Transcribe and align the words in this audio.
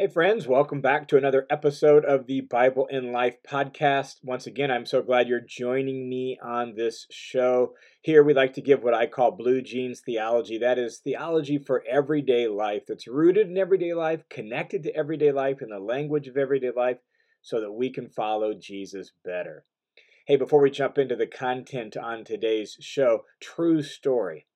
Hey, 0.00 0.06
friends, 0.06 0.48
welcome 0.48 0.80
back 0.80 1.08
to 1.08 1.18
another 1.18 1.46
episode 1.50 2.06
of 2.06 2.26
the 2.26 2.40
Bible 2.40 2.88
and 2.90 3.12
Life 3.12 3.36
podcast. 3.46 4.24
Once 4.24 4.46
again, 4.46 4.70
I'm 4.70 4.86
so 4.86 5.02
glad 5.02 5.28
you're 5.28 5.42
joining 5.46 6.08
me 6.08 6.38
on 6.42 6.74
this 6.74 7.06
show. 7.10 7.74
Here, 8.00 8.22
we 8.22 8.32
like 8.32 8.54
to 8.54 8.62
give 8.62 8.82
what 8.82 8.94
I 8.94 9.06
call 9.06 9.30
blue 9.30 9.60
jeans 9.60 10.00
theology. 10.00 10.56
That 10.56 10.78
is 10.78 11.00
theology 11.04 11.58
for 11.58 11.84
everyday 11.86 12.48
life 12.48 12.84
that's 12.88 13.06
rooted 13.06 13.48
in 13.48 13.58
everyday 13.58 13.92
life, 13.92 14.22
connected 14.30 14.84
to 14.84 14.96
everyday 14.96 15.32
life, 15.32 15.60
in 15.60 15.68
the 15.68 15.78
language 15.78 16.28
of 16.28 16.38
everyday 16.38 16.70
life, 16.74 17.00
so 17.42 17.60
that 17.60 17.72
we 17.72 17.90
can 17.90 18.08
follow 18.08 18.54
Jesus 18.54 19.12
better. 19.22 19.66
Hey, 20.26 20.36
before 20.36 20.62
we 20.62 20.70
jump 20.70 20.96
into 20.96 21.14
the 21.14 21.26
content 21.26 21.98
on 21.98 22.24
today's 22.24 22.78
show, 22.80 23.24
true 23.38 23.82
story. 23.82 24.46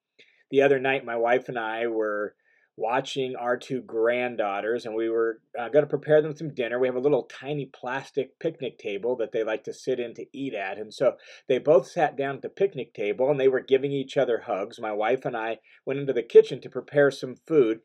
The 0.51 0.63
other 0.63 0.79
night, 0.79 1.05
my 1.05 1.17
wife 1.17 1.51
and 1.51 1.59
I 1.59 1.87
were 1.87 2.35
watching 2.77 3.37
our 3.37 3.57
two 3.57 3.81
granddaughters, 3.81 4.85
and 4.85 4.95
we 4.95 5.09
were 5.09 5.41
uh, 5.59 5.69
going 5.69 5.85
to 5.85 5.89
prepare 5.89 6.21
them 6.21 6.35
some 6.35 6.53
dinner. 6.53 6.79
We 6.79 6.89
have 6.89 6.97
a 6.97 7.01
little 7.01 7.23
tiny 7.23 7.67
plastic 7.67 8.39
picnic 8.41 8.79
table 8.79 9.17
that 9.17 9.31
they 9.33 9.45
like 9.45 9.65
to 9.65 9.73
sit 9.73 10.01
in 10.01 10.15
to 10.15 10.27
eat 10.33 10.55
at. 10.55 10.79
And 10.79 10.93
so 10.93 11.15
they 11.49 11.59
both 11.59 11.87
sat 11.87 12.17
down 12.17 12.37
at 12.37 12.43
the 12.43 12.49
picnic 12.49 12.93
table 12.93 13.31
and 13.31 13.39
they 13.39 13.49
were 13.49 13.61
giving 13.61 13.93
each 13.93 14.17
other 14.17 14.43
hugs. 14.47 14.81
My 14.81 14.93
wife 14.93 15.25
and 15.25 15.37
I 15.37 15.59
went 15.87 16.01
into 16.01 16.13
the 16.13 16.23
kitchen 16.23 16.61
to 16.63 16.69
prepare 16.69 17.11
some 17.13 17.37
food. 17.47 17.81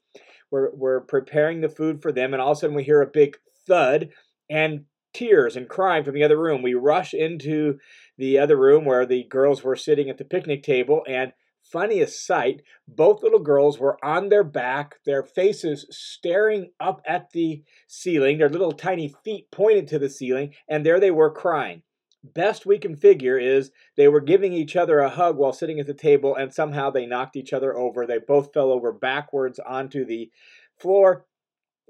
We're, 0.49 0.71
we're 0.73 1.01
preparing 1.01 1.61
the 1.61 1.69
food 1.69 2.01
for 2.01 2.11
them, 2.11 2.33
and 2.33 2.41
all 2.41 2.53
of 2.53 2.57
a 2.57 2.61
sudden 2.61 2.75
we 2.75 2.83
hear 2.83 3.01
a 3.01 3.07
big 3.07 3.37
thud 3.67 4.09
and 4.49 4.85
tears 5.13 5.55
and 5.55 5.69
crying 5.69 6.03
from 6.03 6.15
the 6.15 6.23
other 6.23 6.39
room. 6.39 6.63
We 6.63 6.73
rush 6.73 7.13
into 7.13 7.77
the 8.17 8.39
other 8.39 8.57
room 8.57 8.85
where 8.85 9.05
the 9.05 9.25
girls 9.25 9.63
were 9.63 9.75
sitting 9.75 10.09
at 10.09 10.17
the 10.17 10.25
picnic 10.25 10.63
table, 10.63 11.03
and 11.07 11.33
funniest 11.71 12.25
sight 12.25 12.61
both 12.87 13.23
little 13.23 13.39
girls 13.39 13.79
were 13.79 14.03
on 14.03 14.29
their 14.29 14.43
back, 14.43 14.95
their 15.05 15.23
faces 15.23 15.85
staring 15.89 16.71
up 16.79 17.01
at 17.05 17.31
the 17.31 17.63
ceiling, 17.87 18.37
their 18.37 18.49
little 18.49 18.71
tiny 18.71 19.13
feet 19.23 19.49
pointed 19.51 19.87
to 19.87 19.99
the 19.99 20.09
ceiling, 20.09 20.53
and 20.67 20.85
there 20.85 20.99
they 20.99 21.11
were 21.11 21.31
crying. 21.31 21.83
Best 22.21 22.65
we 22.65 22.77
can 22.77 22.95
figure 22.95 23.37
is 23.37 23.71
they 23.95 24.09
were 24.09 24.19
giving 24.19 24.51
each 24.51 24.75
other 24.75 24.99
a 24.99 25.09
hug 25.09 25.37
while 25.37 25.53
sitting 25.53 25.79
at 25.79 25.87
the 25.87 25.93
table, 25.93 26.35
and 26.35 26.53
somehow 26.53 26.89
they 26.89 27.05
knocked 27.05 27.37
each 27.37 27.53
other 27.53 27.77
over. 27.77 28.05
They 28.05 28.19
both 28.19 28.53
fell 28.53 28.71
over 28.71 28.91
backwards 28.91 29.59
onto 29.59 30.03
the 30.03 30.29
floor. 30.77 31.25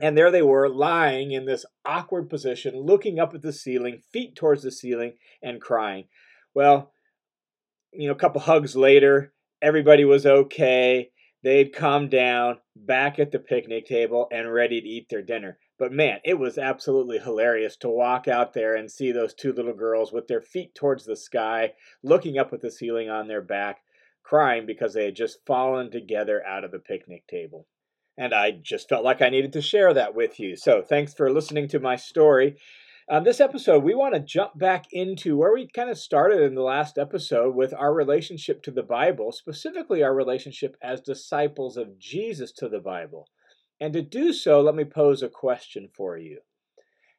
And 0.01 0.17
there 0.17 0.31
they 0.31 0.43
were, 0.43 0.69
lying 0.69 1.31
in 1.31 1.45
this 1.45 1.65
awkward 1.83 2.29
position, 2.29 2.79
looking 2.79 3.19
up 3.19 3.33
at 3.33 3.41
the 3.41 3.51
ceiling, 3.51 4.01
feet 4.13 4.35
towards 4.35 4.63
the 4.63 4.71
ceiling, 4.71 5.13
and 5.41 5.59
crying. 5.59 6.05
Well, 6.53 6.93
you 7.91 8.07
know, 8.07 8.13
a 8.13 8.17
couple 8.17 8.39
hugs 8.39 8.75
later, 8.75 9.33
everybody 9.61 10.05
was 10.05 10.25
okay. 10.25 11.11
They'd 11.43 11.73
calmed 11.73 12.11
down 12.11 12.57
back 12.75 13.19
at 13.19 13.31
the 13.31 13.39
picnic 13.39 13.85
table 13.85 14.27
and 14.31 14.53
ready 14.53 14.81
to 14.81 14.87
eat 14.87 15.07
their 15.09 15.21
dinner. 15.21 15.57
But 15.77 15.93
man, 15.93 16.19
it 16.25 16.37
was 16.37 16.57
absolutely 16.57 17.19
hilarious 17.19 17.77
to 17.77 17.89
walk 17.89 18.27
out 18.27 18.53
there 18.53 18.75
and 18.75 18.91
see 18.91 19.13
those 19.13 19.33
two 19.33 19.53
little 19.53 19.73
girls 19.73 20.11
with 20.11 20.27
their 20.27 20.41
feet 20.41 20.75
towards 20.75 21.05
the 21.05 21.15
sky, 21.15 21.73
looking 22.03 22.37
up 22.37 22.51
at 22.51 22.61
the 22.61 22.69
ceiling 22.69 23.09
on 23.09 23.27
their 23.27 23.41
back, 23.41 23.79
crying 24.23 24.65
because 24.65 24.93
they 24.93 25.05
had 25.05 25.15
just 25.15 25.39
fallen 25.45 25.89
together 25.89 26.45
out 26.45 26.65
of 26.65 26.71
the 26.71 26.79
picnic 26.79 27.25
table. 27.27 27.65
And 28.17 28.33
I 28.33 28.51
just 28.51 28.89
felt 28.89 29.05
like 29.05 29.21
I 29.21 29.29
needed 29.29 29.53
to 29.53 29.61
share 29.61 29.93
that 29.93 30.13
with 30.13 30.41
you. 30.41 30.57
So 30.57 30.81
thanks 30.81 31.13
for 31.13 31.31
listening 31.31 31.69
to 31.69 31.79
my 31.79 31.95
story. 31.95 32.57
On 33.11 33.23
this 33.23 33.39
episode, 33.39 33.83
we 33.83 33.95
want 33.95 34.13
to 34.13 34.19
jump 34.19 34.59
back 34.59 34.85
into 34.91 35.35
where 35.35 35.51
we 35.51 35.67
kind 35.67 35.89
of 35.89 35.97
started 35.97 36.43
in 36.43 36.53
the 36.53 36.61
last 36.61 36.99
episode 36.99 37.55
with 37.55 37.73
our 37.73 37.91
relationship 37.91 38.61
to 38.61 38.71
the 38.71 38.83
Bible, 38.83 39.31
specifically 39.31 40.03
our 40.03 40.13
relationship 40.13 40.77
as 40.79 41.01
disciples 41.01 41.75
of 41.75 41.97
Jesus 41.97 42.51
to 42.57 42.69
the 42.69 42.77
Bible. 42.77 43.27
And 43.79 43.93
to 43.93 44.03
do 44.03 44.31
so, 44.31 44.61
let 44.61 44.75
me 44.75 44.83
pose 44.83 45.23
a 45.23 45.27
question 45.27 45.89
for 45.91 46.19
you. 46.19 46.41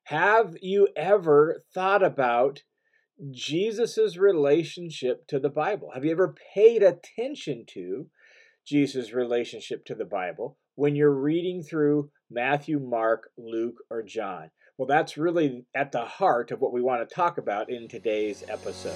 Have 0.04 0.54
you 0.62 0.86
ever 0.94 1.64
thought 1.74 2.04
about 2.04 2.62
Jesus' 3.32 4.16
relationship 4.16 5.26
to 5.26 5.40
the 5.40 5.50
Bible? 5.50 5.90
Have 5.92 6.04
you 6.04 6.12
ever 6.12 6.36
paid 6.54 6.84
attention 6.84 7.64
to 7.70 8.06
Jesus' 8.64 9.12
relationship 9.12 9.84
to 9.86 9.96
the 9.96 10.04
Bible 10.04 10.56
when 10.76 10.94
you're 10.94 11.10
reading 11.10 11.64
through 11.64 12.12
Matthew, 12.30 12.78
Mark, 12.78 13.30
Luke, 13.36 13.78
or 13.90 14.04
John? 14.04 14.52
Well, 14.80 14.86
that's 14.86 15.18
really 15.18 15.66
at 15.74 15.92
the 15.92 16.06
heart 16.06 16.50
of 16.52 16.62
what 16.62 16.72
we 16.72 16.80
want 16.80 17.06
to 17.06 17.14
talk 17.14 17.36
about 17.36 17.68
in 17.68 17.86
today's 17.86 18.42
episode. 18.48 18.94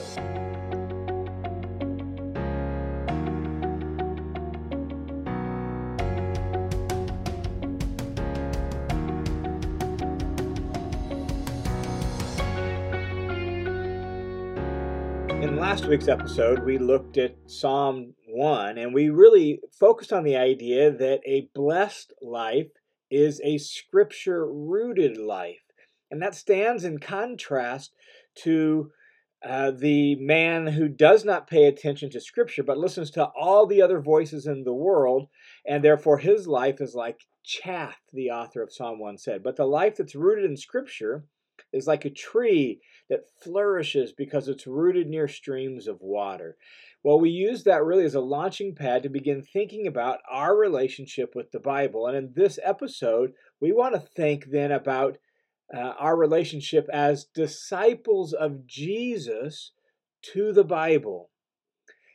In 15.42 15.58
last 15.58 15.84
week's 15.84 16.08
episode, 16.08 16.64
we 16.64 16.78
looked 16.78 17.18
at 17.18 17.36
Psalm 17.44 18.14
1 18.28 18.78
and 18.78 18.94
we 18.94 19.10
really 19.10 19.60
focused 19.78 20.14
on 20.14 20.24
the 20.24 20.36
idea 20.38 20.90
that 20.90 21.20
a 21.26 21.50
blessed 21.54 22.14
life 22.22 22.68
is 23.10 23.38
a 23.44 23.58
scripture 23.58 24.50
rooted 24.50 25.18
life. 25.18 25.63
And 26.14 26.22
that 26.22 26.36
stands 26.36 26.84
in 26.84 26.98
contrast 26.98 27.92
to 28.36 28.92
uh, 29.44 29.72
the 29.72 30.14
man 30.14 30.68
who 30.68 30.86
does 30.86 31.24
not 31.24 31.48
pay 31.48 31.66
attention 31.66 32.08
to 32.10 32.20
Scripture 32.20 32.62
but 32.62 32.78
listens 32.78 33.10
to 33.10 33.24
all 33.36 33.66
the 33.66 33.82
other 33.82 34.00
voices 34.00 34.46
in 34.46 34.62
the 34.62 34.72
world, 34.72 35.26
and 35.66 35.82
therefore 35.82 36.18
his 36.18 36.46
life 36.46 36.80
is 36.80 36.94
like 36.94 37.26
chaff, 37.42 37.96
the 38.12 38.30
author 38.30 38.62
of 38.62 38.72
Psalm 38.72 39.00
1 39.00 39.18
said. 39.18 39.42
But 39.42 39.56
the 39.56 39.66
life 39.66 39.96
that's 39.96 40.14
rooted 40.14 40.44
in 40.44 40.56
Scripture 40.56 41.24
is 41.72 41.88
like 41.88 42.04
a 42.04 42.10
tree 42.10 42.80
that 43.10 43.28
flourishes 43.42 44.12
because 44.12 44.46
it's 44.46 44.68
rooted 44.68 45.08
near 45.08 45.26
streams 45.26 45.88
of 45.88 46.00
water. 46.00 46.56
Well, 47.02 47.18
we 47.18 47.30
use 47.30 47.64
that 47.64 47.82
really 47.82 48.04
as 48.04 48.14
a 48.14 48.20
launching 48.20 48.76
pad 48.76 49.02
to 49.02 49.08
begin 49.08 49.42
thinking 49.42 49.88
about 49.88 50.20
our 50.30 50.56
relationship 50.56 51.34
with 51.34 51.50
the 51.50 51.58
Bible. 51.58 52.06
And 52.06 52.16
in 52.16 52.32
this 52.36 52.60
episode, 52.62 53.32
we 53.60 53.72
want 53.72 53.94
to 53.96 54.00
think 54.00 54.46
then 54.52 54.70
about 54.70 55.18
uh, 55.74 55.94
our 55.98 56.16
relationship 56.16 56.88
as 56.92 57.24
disciples 57.24 58.32
of 58.32 58.66
Jesus 58.66 59.72
to 60.32 60.52
the 60.52 60.64
Bible. 60.64 61.30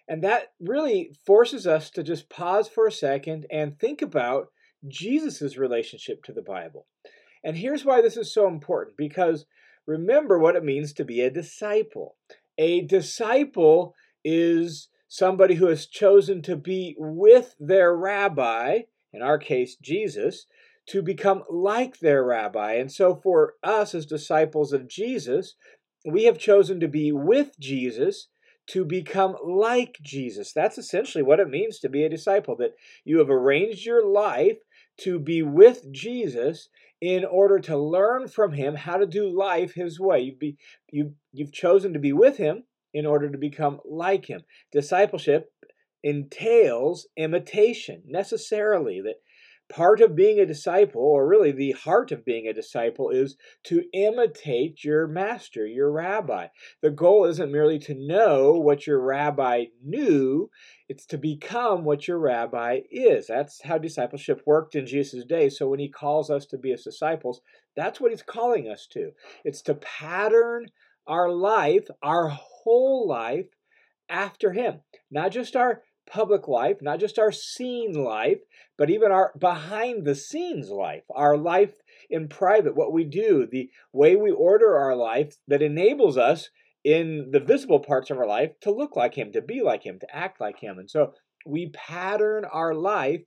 And 0.08 0.24
that 0.24 0.54
really 0.60 1.12
forces 1.26 1.68
us 1.68 1.90
to 1.92 2.04
just 2.04 2.30
pause 2.30 2.68
for 2.68 2.88
a 2.88 2.92
second 2.92 3.46
and 3.52 3.78
think 3.78 4.02
about 4.02 4.48
Jesus' 4.88 5.58
relationship 5.58 6.24
to 6.24 6.34
the 6.34 6.42
Bible. 6.42 6.88
And 7.44 7.58
here's 7.58 7.86
why 7.86 8.02
this 8.02 8.18
is 8.18 8.34
so 8.34 8.48
important 8.48 8.98
because 8.98 9.46
remember 9.86 10.40
what 10.40 10.56
it 10.56 10.64
means 10.64 10.94
to 10.94 11.06
be 11.06 11.22
a 11.22 11.30
disciple. 11.30 12.16
A 12.58 12.82
disciple 12.82 13.94
is 14.24 14.90
somebody 15.08 15.56
who 15.56 15.68
has 15.68 15.86
chosen 15.86 16.42
to 16.44 16.56
be 16.56 16.96
with 16.98 17.56
their 17.60 17.96
rabbi, 17.96 18.82
in 19.14 19.22
our 19.22 19.38
case, 19.38 19.76
Jesus, 19.76 20.46
to 20.90 21.02
become 21.02 21.44
like 21.50 22.00
their 22.00 22.24
rabbi. 22.24 22.74
And 22.74 22.92
so, 22.92 23.16
for 23.16 23.54
us 23.64 23.94
as 23.94 24.06
disciples 24.06 24.74
of 24.74 24.88
Jesus, 24.88 25.56
we 26.06 26.24
have 26.24 26.38
chosen 26.38 26.80
to 26.80 26.88
be 26.88 27.12
with 27.12 27.60
Jesus 27.60 28.28
to 28.70 28.86
become 28.86 29.36
like 29.44 29.98
Jesus. 30.02 30.54
That's 30.54 30.78
essentially 30.78 31.24
what 31.24 31.40
it 31.40 31.50
means 31.50 31.80
to 31.80 31.90
be 31.90 32.04
a 32.04 32.10
disciple, 32.10 32.56
that 32.58 32.74
you 33.04 33.20
have 33.20 33.30
arranged 33.30 33.86
your 33.86 34.08
life 34.08 34.58
to 35.02 35.20
be 35.20 35.42
with 35.42 35.92
Jesus 35.92 36.70
in 37.02 37.24
order 37.26 37.60
to 37.60 37.78
learn 37.78 38.28
from 38.28 38.54
him 38.54 38.76
how 38.76 38.98
to 38.98 39.08
do 39.08 39.30
life 39.30 39.74
his 39.74 40.00
way. 40.00 40.20
You've, 40.20 40.40
be, 40.40 40.58
you, 40.92 41.14
you've 41.32 41.54
chosen 41.54 41.94
to 41.94 42.00
be 42.00 42.14
with 42.14 42.38
him 42.38 42.64
in 42.94 43.06
order 43.06 43.30
to 43.30 43.38
become 43.38 43.80
like 43.86 44.26
him. 44.26 44.42
Discipleship 44.72 45.52
entails 46.04 47.08
imitation 47.18 48.04
necessarily, 48.06 49.02
that 49.02 49.16
part 49.70 50.02
of 50.02 50.16
being 50.16 50.40
a 50.40 50.46
disciple, 50.46 51.02
or 51.02 51.28
really 51.28 51.52
the 51.52 51.72
heart 51.72 52.12
of 52.12 52.26
being 52.26 52.48
a 52.48 52.54
disciple, 52.54 53.10
is 53.10 53.38
to 53.64 53.84
imitate 53.94 54.84
your 54.84 55.08
master, 55.08 55.66
your 55.66 55.92
rabbi. 55.92 56.48
The 56.82 56.90
goal 56.90 57.26
isn't 57.26 57.52
merely 57.52 57.80
to 57.80 57.94
know 57.94 58.54
what 58.54 58.88
your 58.88 59.00
rabbi 59.00 59.66
knew, 59.84 60.50
it's 60.88 61.06
to 61.08 61.18
become 61.18 61.84
what 61.84 62.08
your 62.08 62.18
rabbi 62.18 62.82
is. 62.90 63.28
That's 63.28 63.62
how 63.62 63.78
discipleship 63.78 64.42
worked 64.46 64.76
in 64.76 64.88
Jesus' 64.88 65.24
day. 65.24 65.50
So 65.50 65.70
when 65.70 65.80
he 65.80 65.88
calls 65.88 66.32
us 66.32 66.46
to 66.48 66.58
be 66.58 66.72
his 66.72 66.84
disciples, 66.84 67.42
that's 67.76 68.02
what 68.02 68.12
he's 68.12 68.24
calling 68.24 68.68
us 68.68 68.88
to. 68.94 69.12
It's 69.46 69.62
to 69.64 69.76
pattern 69.76 70.66
our 71.06 71.30
life, 71.30 71.88
our 72.02 72.30
whole 72.30 73.08
life, 73.08 73.46
after 74.10 74.52
him. 74.52 74.80
Not 75.12 75.32
just 75.32 75.56
our 75.56 75.84
public 76.10 76.48
life, 76.48 76.78
not 76.82 77.00
just 77.00 77.20
our 77.20 77.32
scene 77.32 77.94
life, 77.94 78.40
but 78.78 78.90
even 78.90 79.12
our 79.12 79.32
behind 79.38 80.06
the 80.06 80.16
scenes 80.16 80.70
life, 80.70 81.04
our 81.14 81.38
life 81.38 81.74
in 82.10 82.28
private, 82.28 82.76
what 82.76 82.94
we 82.94 83.04
do, 83.04 83.48
the 83.50 83.70
way 83.94 84.16
we 84.16 84.32
order 84.32 84.78
our 84.78 84.96
life 84.96 85.36
that 85.48 85.62
enables 85.62 86.18
us 86.18 86.50
in 86.84 87.30
the 87.32 87.40
visible 87.40 87.80
parts 87.80 88.10
of 88.10 88.18
our 88.18 88.28
life 88.28 88.52
to 88.62 88.72
look 88.72 88.96
like 88.96 89.16
Him, 89.16 89.32
to 89.34 89.42
be 89.42 89.62
like 89.62 89.84
Him, 89.84 90.00
to 90.00 90.16
act 90.16 90.40
like 90.40 90.60
Him. 90.60 90.80
And 90.80 90.90
so 90.90 91.14
we 91.46 91.70
pattern 91.70 92.46
our 92.46 92.74
life 92.74 93.22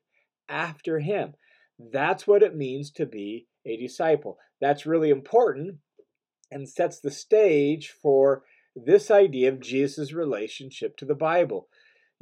after 0.48 1.00
Him. 1.00 1.34
That's 1.78 2.26
what 2.26 2.42
it 2.42 2.56
means 2.56 2.90
to 2.92 3.06
be 3.06 3.46
a 3.64 3.76
disciple. 3.76 4.38
That's 4.60 4.86
really 4.86 5.10
important 5.10 5.76
and 6.50 6.68
sets 6.68 7.00
the 7.00 7.10
stage 7.10 7.94
for 8.02 8.42
this 8.74 9.10
idea 9.10 9.48
of 9.50 9.60
Jesus' 9.60 10.12
relationship 10.12 10.96
to 10.98 11.04
the 11.04 11.14
Bible. 11.14 11.68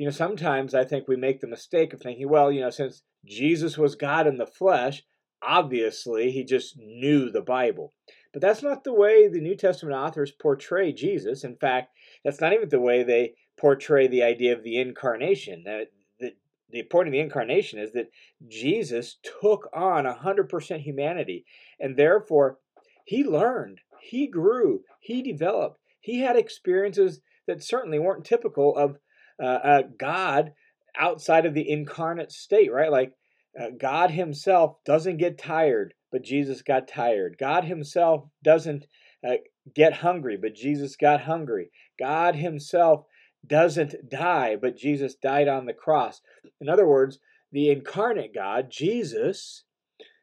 You 0.01 0.07
know, 0.07 0.13
sometimes 0.13 0.75
I 0.75 0.85
think 0.85 1.07
we 1.07 1.17
make 1.17 1.43
the 1.43 1.47
mistake 1.47 1.93
of 1.93 2.01
thinking, 2.01 2.27
well, 2.27 2.51
you 2.51 2.63
know, 2.63 2.71
since 2.71 3.03
Jesus 3.27 3.77
was 3.77 3.97
God 3.97 4.27
in 4.27 4.39
the 4.39 4.47
flesh, 4.47 5.03
obviously 5.43 6.31
he 6.31 6.43
just 6.43 6.79
knew 6.79 7.31
the 7.31 7.43
Bible. 7.43 7.93
But 8.33 8.41
that's 8.41 8.63
not 8.63 8.83
the 8.83 8.95
way 8.95 9.29
the 9.29 9.43
New 9.43 9.55
Testament 9.55 9.95
authors 9.95 10.33
portray 10.33 10.91
Jesus. 10.95 11.45
In 11.45 11.55
fact, 11.55 11.91
that's 12.25 12.41
not 12.41 12.55
even 12.55 12.71
the 12.71 12.81
way 12.81 13.03
they 13.03 13.35
portray 13.59 14.07
the 14.07 14.23
idea 14.23 14.57
of 14.57 14.65
the 14.65 14.81
incarnation. 14.81 15.65
The, 15.67 15.89
the, 16.19 16.31
the 16.71 16.85
point 16.85 17.09
of 17.09 17.13
the 17.13 17.21
incarnation 17.21 17.79
is 17.79 17.93
that 17.93 18.11
Jesus 18.49 19.19
took 19.43 19.69
on 19.75 20.07
100% 20.07 20.81
humanity, 20.81 21.45
and 21.79 21.99
therefore 21.99 22.57
he 23.05 23.23
learned, 23.23 23.83
he 24.01 24.29
grew, 24.29 24.81
he 24.99 25.21
developed, 25.21 25.79
he 26.01 26.21
had 26.21 26.37
experiences 26.37 27.21
that 27.47 27.63
certainly 27.63 27.99
weren't 27.99 28.25
typical 28.25 28.75
of 28.75 28.97
uh, 29.41 29.47
uh, 29.47 29.83
God 29.99 30.53
outside 30.99 31.47
of 31.47 31.55
the 31.55 31.69
incarnate 31.69 32.33
state, 32.33 32.73
right? 32.73 32.91
Like 32.91 33.13
uh, 33.59 33.71
God 33.79 34.11
Himself 34.11 34.77
doesn't 34.85 35.19
get 35.19 35.39
tired, 35.39 35.95
but 36.13 36.23
Jesus 36.23 36.63
got 36.63 36.89
tired. 36.89 37.37
God 37.39 37.65
Himself 37.65 38.25
doesn't 38.43 38.87
uh, 39.27 39.37
get 39.75 39.95
hungry, 39.95 40.37
but 40.37 40.55
Jesus 40.55 40.97
got 40.97 41.23
hungry. 41.23 41.71
God 41.99 42.37
Himself 42.37 43.05
doesn't 43.47 44.11
die, 44.11 44.57
but 44.57 44.77
Jesus 44.77 45.15
died 45.15 45.49
on 45.49 45.67
the 45.67 45.73
cross. 45.73 46.21
In 46.61 46.69
other 46.69 46.87
words, 46.87 47.19
the 47.53 47.71
incarnate 47.71 48.35
God, 48.35 48.71
Jesus, 48.71 49.65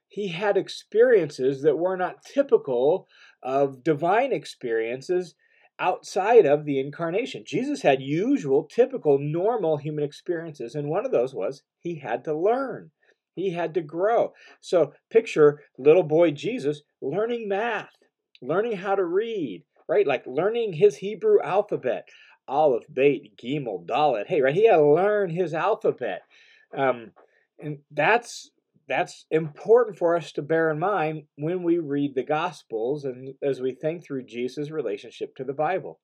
he 0.07 0.29
had 0.29 0.57
experiences 0.57 1.61
that 1.63 1.77
were 1.77 1.97
not 1.97 2.23
typical 2.23 3.07
of 3.43 3.83
divine 3.83 4.31
experiences 4.31 5.35
outside 5.79 6.45
of 6.45 6.65
the 6.65 6.79
incarnation. 6.79 7.43
Jesus 7.45 7.81
had 7.81 8.01
usual, 8.01 8.63
typical, 8.63 9.19
normal 9.19 9.77
human 9.77 10.03
experiences, 10.03 10.75
and 10.75 10.89
one 10.89 11.05
of 11.05 11.11
those 11.11 11.33
was 11.33 11.63
he 11.79 11.95
had 11.95 12.23
to 12.25 12.37
learn. 12.37 12.91
He 13.35 13.51
had 13.51 13.73
to 13.75 13.81
grow. 13.81 14.33
So 14.61 14.93
picture 15.11 15.61
little 15.77 16.03
boy 16.03 16.31
Jesus 16.31 16.81
learning 17.01 17.47
math, 17.47 17.95
learning 18.41 18.77
how 18.77 18.95
to 18.95 19.05
read, 19.05 19.63
right? 19.87 20.07
Like 20.07 20.25
learning 20.25 20.73
his 20.73 20.97
Hebrew 20.97 21.39
alphabet. 21.41 22.07
Aleph, 22.47 22.85
Bet, 22.89 23.35
Gimel, 23.41 23.85
Dalet. 23.85 24.25
Hey, 24.25 24.41
right? 24.41 24.55
He 24.55 24.67
had 24.67 24.77
to 24.77 24.85
learn 24.85 25.29
his 25.29 25.53
alphabet. 25.53 26.21
Um, 26.75 27.11
and 27.59 27.79
that's 27.91 28.51
that's 28.87 29.25
important 29.29 29.97
for 29.97 30.15
us 30.15 30.31
to 30.33 30.41
bear 30.41 30.71
in 30.71 30.79
mind 30.79 31.23
when 31.35 31.63
we 31.63 31.77
read 31.77 32.15
the 32.15 32.23
Gospels 32.23 33.03
and 33.03 33.33
as 33.43 33.59
we 33.59 33.73
think 33.73 34.05
through 34.05 34.25
Jesus' 34.25 34.71
relationship 34.71 35.35
to 35.35 35.43
the 35.43 35.53
Bible. 35.53 35.99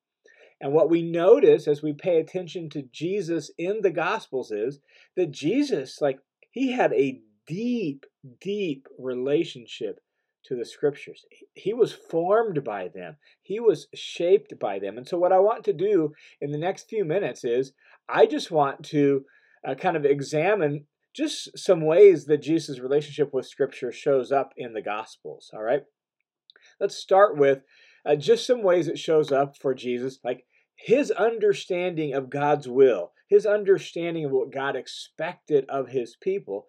And 0.60 0.74
what 0.74 0.90
we 0.90 1.02
notice 1.02 1.68
as 1.68 1.82
we 1.82 1.94
pay 1.94 2.20
attention 2.20 2.70
to 2.70 2.84
Jesus 2.92 3.52
in 3.58 3.82
the 3.82 3.92
Gospels 3.92 4.52
is 4.52 4.80
that 5.16 5.32
Jesus, 5.32 6.00
like, 6.02 6.20
he 6.52 6.72
had 6.72 6.94
a 6.94 7.22
deep, 7.48 8.06
deep 8.40 8.88
relationship 9.00 10.00
to 10.46 10.56
the 10.56 10.66
scriptures. 10.66 11.26
He 11.54 11.74
was 11.74 11.94
formed 11.94 12.64
by 12.64 12.90
them, 12.90 13.16
he 13.42 13.60
was 13.60 13.88
shaped 13.94 14.60
by 14.60 14.80
them. 14.80 14.98
And 14.98 15.08
so, 15.08 15.18
what 15.18 15.32
I 15.32 15.40
want 15.40 15.64
to 15.66 15.74
do 15.74 16.14
in 16.42 16.52
the 16.52 16.58
next 16.58 16.90
few 16.90 17.06
minutes 17.06 17.44
is 17.44 17.72
I 18.10 18.26
just 18.26 18.52
want 18.52 18.84
to 18.88 19.24
uh, 19.68 19.76
kind 19.76 19.96
of 19.96 20.06
examine 20.06 20.86
just 21.16 21.58
some 21.58 21.86
ways 21.86 22.26
that 22.26 22.42
Jesus' 22.42 22.80
relationship 22.80 23.34
with 23.34 23.46
Scripture 23.46 23.92
shows 23.92 24.32
up 24.32 24.54
in 24.58 24.74
the 24.74 24.82
Gospels. 24.82 25.52
All 25.54 25.62
right. 25.62 25.84
Let's 26.80 26.96
start 26.96 27.38
with 27.38 27.60
uh, 28.06 28.16
just 28.16 28.46
some 28.46 28.64
ways 28.64 28.88
it 28.88 28.98
shows 28.98 29.32
up 29.32 29.56
for 29.58 29.74
Jesus, 29.74 30.20
like 30.24 30.46
his 30.76 31.12
understanding 31.12 32.14
of 32.14 32.30
God's 32.30 32.68
will, 32.68 33.12
his 33.30 33.46
understanding 33.46 34.26
of 34.26 34.32
what 34.32 34.52
God 34.52 34.76
expected 34.76 35.66
of 35.70 35.90
his 35.90 36.18
people 36.22 36.68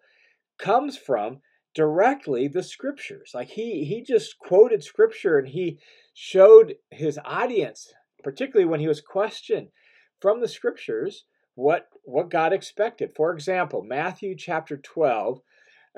comes 0.57 0.97
from 0.97 1.41
directly 1.73 2.47
the 2.47 2.63
scriptures. 2.63 3.31
Like 3.33 3.49
he 3.49 3.83
he 3.83 4.01
just 4.01 4.39
quoted 4.39 4.83
scripture 4.83 5.37
and 5.37 5.47
he 5.49 5.79
showed 6.13 6.75
his 6.91 7.19
audience, 7.25 7.91
particularly 8.23 8.69
when 8.69 8.79
he 8.79 8.87
was 8.87 9.01
questioned 9.01 9.69
from 10.21 10.39
the 10.39 10.47
scriptures, 10.47 11.25
what 11.55 11.89
what 12.03 12.29
God 12.29 12.53
expected. 12.53 13.11
For 13.15 13.33
example, 13.33 13.81
Matthew 13.81 14.35
chapter 14.35 14.77
12, 14.77 15.41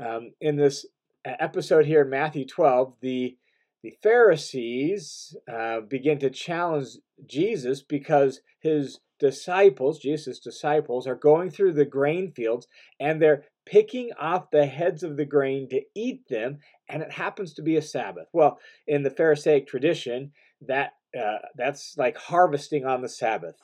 um, 0.03 0.31
in 0.39 0.55
this 0.55 0.85
episode 1.25 1.85
here 1.85 2.03
in 2.03 2.09
Matthew 2.09 2.45
12, 2.45 2.93
the 3.01 3.37
the 3.83 3.93
Pharisees 4.01 5.35
uh, 5.51 5.81
begin 5.81 6.17
to 6.19 6.29
challenge 6.29 6.97
Jesus 7.25 7.81
because 7.81 8.41
his 8.59 8.99
disciples, 9.19 9.99
Jesus' 9.99 10.39
disciples, 10.39 11.07
are 11.07 11.15
going 11.15 11.49
through 11.49 11.73
the 11.73 11.85
grain 11.85 12.31
fields 12.31 12.67
and 12.99 13.21
they're 13.21 13.45
picking 13.67 14.11
off 14.19 14.49
the 14.51 14.65
heads 14.65 15.03
of 15.03 15.17
the 15.17 15.25
grain 15.25 15.67
to 15.69 15.81
eat 15.93 16.27
them, 16.29 16.59
and 16.87 17.03
it 17.03 17.11
happens 17.11 17.53
to 17.53 17.61
be 17.61 17.75
a 17.75 17.81
Sabbath. 17.81 18.27
Well, 18.31 18.59
in 18.87 19.03
the 19.03 19.09
Pharisaic 19.09 19.67
tradition, 19.67 20.31
that 20.61 20.93
uh, 21.17 21.39
that's 21.55 21.97
like 21.97 22.17
harvesting 22.17 22.85
on 22.85 23.01
the 23.01 23.09
Sabbath. 23.09 23.55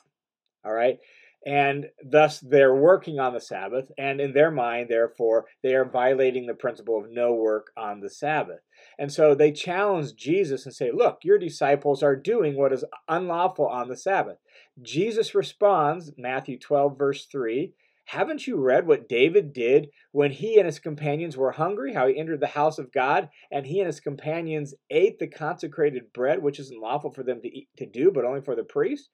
All 0.64 0.72
right, 0.72 0.98
and 1.44 1.86
thus 2.02 2.40
they're 2.40 2.74
working 2.74 3.18
on 3.18 3.34
the 3.34 3.40
Sabbath, 3.40 3.92
and 3.98 4.20
in 4.20 4.32
their 4.32 4.50
mind, 4.50 4.88
therefore, 4.88 5.44
they 5.62 5.74
are 5.74 5.84
violating 5.84 6.46
the 6.46 6.54
principle 6.54 6.98
of 6.98 7.10
no 7.10 7.34
work 7.34 7.70
on 7.76 8.00
the 8.00 8.08
Sabbath. 8.08 8.60
And 8.98 9.12
so 9.12 9.34
they 9.34 9.52
challenge 9.52 10.14
Jesus 10.14 10.64
and 10.64 10.74
say, 10.74 10.90
Look, 10.90 11.18
your 11.22 11.38
disciples 11.38 12.02
are 12.02 12.16
doing 12.16 12.56
what 12.56 12.72
is 12.72 12.84
unlawful 13.08 13.66
on 13.66 13.88
the 13.88 13.96
Sabbath. 13.96 14.38
Jesus 14.80 15.34
responds, 15.34 16.12
Matthew 16.16 16.58
12, 16.58 16.96
verse 16.96 17.26
3 17.26 17.74
Haven't 18.06 18.46
you 18.46 18.56
read 18.56 18.86
what 18.86 19.08
David 19.08 19.52
did 19.52 19.90
when 20.12 20.30
he 20.30 20.56
and 20.56 20.64
his 20.64 20.78
companions 20.78 21.36
were 21.36 21.52
hungry? 21.52 21.92
How 21.92 22.06
he 22.06 22.18
entered 22.18 22.40
the 22.40 22.46
house 22.46 22.78
of 22.78 22.90
God, 22.90 23.28
and 23.50 23.66
he 23.66 23.80
and 23.80 23.86
his 23.86 24.00
companions 24.00 24.74
ate 24.88 25.18
the 25.18 25.28
consecrated 25.28 26.12
bread, 26.14 26.42
which 26.42 26.58
isn't 26.58 26.80
lawful 26.80 27.12
for 27.12 27.22
them 27.22 27.42
to, 27.42 27.48
eat, 27.48 27.68
to 27.76 27.84
do, 27.84 28.10
but 28.10 28.24
only 28.24 28.40
for 28.40 28.56
the 28.56 28.64
priest? 28.64 29.10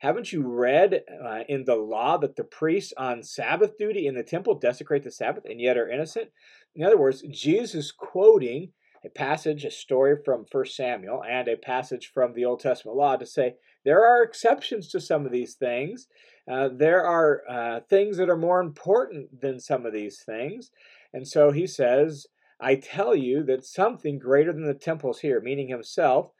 Haven't 0.00 0.32
you 0.32 0.42
read 0.42 1.02
uh, 1.22 1.40
in 1.46 1.64
the 1.64 1.76
law 1.76 2.16
that 2.16 2.34
the 2.34 2.44
priests 2.44 2.94
on 2.96 3.22
Sabbath 3.22 3.76
duty 3.76 4.06
in 4.06 4.14
the 4.14 4.22
temple 4.22 4.54
desecrate 4.54 5.02
the 5.02 5.10
Sabbath 5.10 5.44
and 5.44 5.60
yet 5.60 5.76
are 5.76 5.90
innocent? 5.90 6.30
In 6.74 6.84
other 6.84 6.96
words, 6.96 7.22
Jesus 7.30 7.74
is 7.74 7.92
quoting 7.92 8.72
a 9.04 9.10
passage, 9.10 9.66
a 9.66 9.70
story 9.70 10.16
from 10.24 10.46
1 10.50 10.66
Samuel, 10.66 11.22
and 11.28 11.48
a 11.48 11.56
passage 11.56 12.10
from 12.14 12.32
the 12.32 12.46
Old 12.46 12.60
Testament 12.60 12.96
law 12.96 13.16
to 13.16 13.26
say 13.26 13.56
there 13.84 14.02
are 14.02 14.22
exceptions 14.22 14.88
to 14.88 15.00
some 15.02 15.26
of 15.26 15.32
these 15.32 15.54
things. 15.54 16.08
Uh, 16.50 16.70
there 16.72 17.04
are 17.04 17.42
uh, 17.48 17.80
things 17.90 18.16
that 18.16 18.30
are 18.30 18.38
more 18.38 18.60
important 18.60 19.40
than 19.42 19.60
some 19.60 19.84
of 19.84 19.92
these 19.92 20.22
things. 20.24 20.70
And 21.12 21.28
so 21.28 21.50
he 21.50 21.66
says, 21.66 22.26
I 22.58 22.76
tell 22.76 23.14
you 23.14 23.42
that 23.44 23.66
something 23.66 24.18
greater 24.18 24.52
than 24.52 24.66
the 24.66 24.72
temples 24.72 25.20
here, 25.20 25.42
meaning 25.42 25.68
himself, 25.68 26.30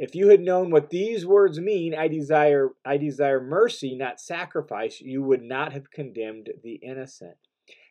if 0.00 0.14
you 0.14 0.28
had 0.28 0.40
known 0.40 0.70
what 0.70 0.88
these 0.88 1.26
words 1.26 1.60
mean, 1.60 1.94
I 1.94 2.08
desire 2.08 2.70
I 2.86 2.96
desire 2.96 3.38
mercy, 3.38 3.94
not 3.94 4.18
sacrifice, 4.18 4.98
you 5.02 5.22
would 5.22 5.42
not 5.42 5.74
have 5.74 5.90
condemned 5.90 6.48
the 6.64 6.80
innocent. 6.82 7.36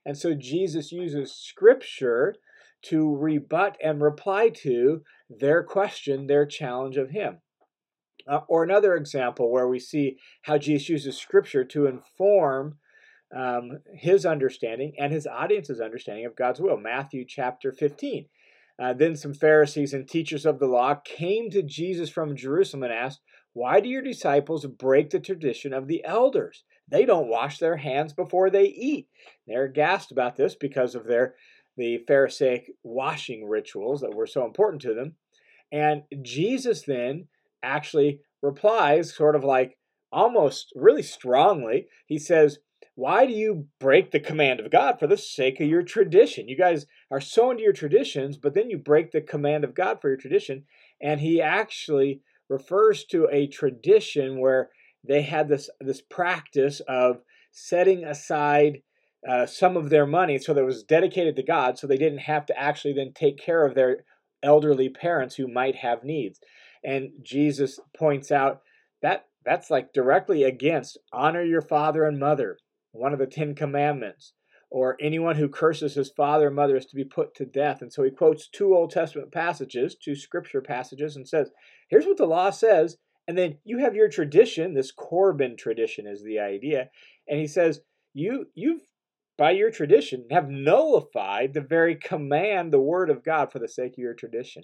And 0.04 0.18
so 0.18 0.34
Jesus 0.34 0.92
uses 0.92 1.32
scripture 1.32 2.34
to 2.86 3.16
rebut 3.16 3.78
and 3.84 4.02
reply 4.02 4.50
to 4.64 5.04
their 5.30 5.62
question, 5.62 6.26
their 6.26 6.48
challenge 6.48 6.98
of 6.98 7.12
him. 7.12 7.42
Uh, 8.28 8.40
or 8.48 8.64
another 8.64 8.96
example 8.96 9.52
where 9.52 9.68
we 9.68 9.78
see 9.78 10.18
how 10.42 10.58
Jesus 10.58 10.90
uses 10.90 11.16
scripture 11.16 11.64
to 11.64 11.86
inform 11.86 12.80
um, 13.36 13.82
his 13.94 14.26
understanding 14.26 14.94
and 14.98 15.14
his 15.14 15.28
audience's 15.28 15.80
understanding 15.80 16.26
of 16.26 16.36
God's 16.36 16.60
will. 16.60 16.78
Matthew 16.78 17.24
chapter 17.28 17.72
15. 17.72 18.26
Uh, 18.82 18.94
then 18.94 19.16
some 19.16 19.34
Pharisees 19.34 19.94
and 19.94 20.08
teachers 20.08 20.46
of 20.46 20.60
the 20.60 20.68
law 20.68 20.96
came 20.96 21.50
to 21.50 21.62
Jesus 21.62 22.10
from 22.10 22.36
Jerusalem 22.36 22.84
and 22.84 22.94
asked, 22.94 23.20
Why 23.54 23.80
do 23.80 23.90
your 23.90 24.02
disciples 24.02 24.66
break 24.66 25.10
the 25.10 25.20
tradition 25.20 25.74
of 25.74 25.88
the 25.88 26.04
elders? 26.06 26.64
They 26.88 27.06
don't 27.06 27.28
wash 27.28 27.60
their 27.60 27.78
hands 27.78 28.14
before 28.14 28.50
they 28.50 28.66
eat. 28.66 29.08
They're 29.46 29.66
aghast 29.66 30.12
about 30.12 30.38
this 30.38 30.56
because 30.56 30.96
of 30.96 31.06
their 31.06 31.36
the 31.78 32.00
Pharisaic 32.08 32.72
washing 32.84 33.48
rituals 33.48 34.02
that 34.02 34.14
were 34.14 34.28
so 34.28 34.46
important 34.46 34.82
to 34.82 34.94
them. 34.94 35.16
And 35.72 36.04
Jesus 36.22 36.82
then 36.82 37.28
actually 37.64 38.20
replies, 38.42 39.14
sort 39.14 39.36
of 39.36 39.44
like 39.44 39.78
almost 40.12 40.74
really 40.76 41.04
strongly. 41.04 41.88
He 42.06 42.20
says, 42.20 42.60
why 42.96 43.26
do 43.26 43.34
you 43.34 43.68
break 43.80 44.12
the 44.12 44.20
command 44.20 44.60
of 44.60 44.72
God 44.72 45.00
for 45.00 45.08
the 45.08 45.18
sake 45.18 45.60
of 45.60 45.68
your 45.68 45.84
tradition? 45.84 46.50
You 46.50 46.58
guys 46.58 46.86
are 47.10 47.22
so 47.22 47.50
into 47.50 47.64
your 47.64 47.74
traditions, 47.74 48.38
but 48.38 48.54
then 48.54 48.70
you 48.70 48.78
break 48.78 49.12
the 49.12 49.22
command 49.22 49.64
of 49.64 49.74
God 49.74 50.02
for 50.02 50.10
your 50.10 50.18
tradition. 50.18 50.66
And 51.02 51.22
he 51.22 51.42
actually 51.42 52.22
refers 52.50 53.06
to 53.06 53.28
a 53.32 53.48
tradition 53.48 54.40
where 54.40 54.70
they 55.08 55.22
had 55.22 55.48
this, 55.48 55.70
this 55.80 56.02
practice 56.02 56.82
of 56.88 57.22
setting 57.52 58.04
aside 58.04 58.82
uh, 59.28 59.46
some 59.46 59.78
of 59.78 59.90
their 59.90 60.06
money 60.06 60.38
so 60.38 60.54
that 60.54 60.62
it 60.62 60.66
was 60.66 60.84
dedicated 60.84 61.36
to 61.36 61.44
God 61.44 61.78
so 61.78 61.88
they 61.88 61.98
didn't 61.98 62.20
have 62.20 62.46
to 62.48 62.60
actually 62.60 62.94
then 62.94 63.12
take 63.14 63.38
care 63.38 63.66
of 63.66 63.76
their 63.76 64.04
elderly 64.44 64.90
parents 64.90 65.36
who 65.36 65.48
might 65.48 65.76
have 65.76 66.04
needs. 66.04 66.40
And 66.84 67.12
Jesus 67.22 67.80
points 67.98 68.32
out 68.32 68.62
that 69.02 69.26
that's 69.46 69.70
like 69.70 69.94
directly 69.94 70.44
against 70.44 70.98
honor 71.12 71.44
your 71.44 71.62
father 71.62 72.04
and 72.04 72.20
mother, 72.20 72.58
one 72.92 73.14
of 73.14 73.20
the 73.20 73.28
Ten 73.28 73.56
Commandments, 73.56 74.34
or 74.72 74.98
anyone 75.02 75.36
who 75.36 75.50
curses 75.50 75.96
his 75.96 76.12
father 76.16 76.48
and 76.48 76.56
mother 76.56 76.78
is 76.78 76.86
to 76.88 76.96
be 76.96 77.04
put 77.04 77.34
to 77.36 77.46
death. 77.46 77.82
And 77.82 77.92
so 77.92 78.04
he 78.04 78.12
quotes 78.12 78.48
two 78.48 78.76
Old 78.76 78.92
Testament 78.92 79.32
passages, 79.32 79.96
two 79.96 80.16
scripture 80.16 80.62
passages, 80.62 81.16
and 81.16 81.28
says, 81.28 81.50
here's 81.90 82.06
what 82.06 82.18
the 82.18 82.26
law 82.26 82.52
says. 82.52 82.98
And 83.28 83.38
then 83.38 83.58
you 83.64 83.80
have 83.80 83.96
your 83.96 84.10
tradition, 84.10 84.74
this 84.74 84.92
Corban 84.92 85.58
tradition 85.58 86.06
is 86.08 86.24
the 86.24 86.40
idea. 86.40 86.90
And 87.28 87.40
he 87.40 87.48
says, 87.48 87.82
you, 88.14 88.48
you've 88.56 88.82
by 89.38 89.52
your 89.52 89.72
tradition, 89.72 90.26
have 90.32 90.50
nullified 90.50 91.54
the 91.54 91.62
very 91.62 91.96
command, 91.96 92.74
the 92.74 92.82
word 92.82 93.10
of 93.10 93.24
God, 93.24 93.52
for 93.52 93.60
the 93.60 93.70
sake 93.70 93.94
of 93.94 94.00
your 94.00 94.14
tradition. 94.14 94.64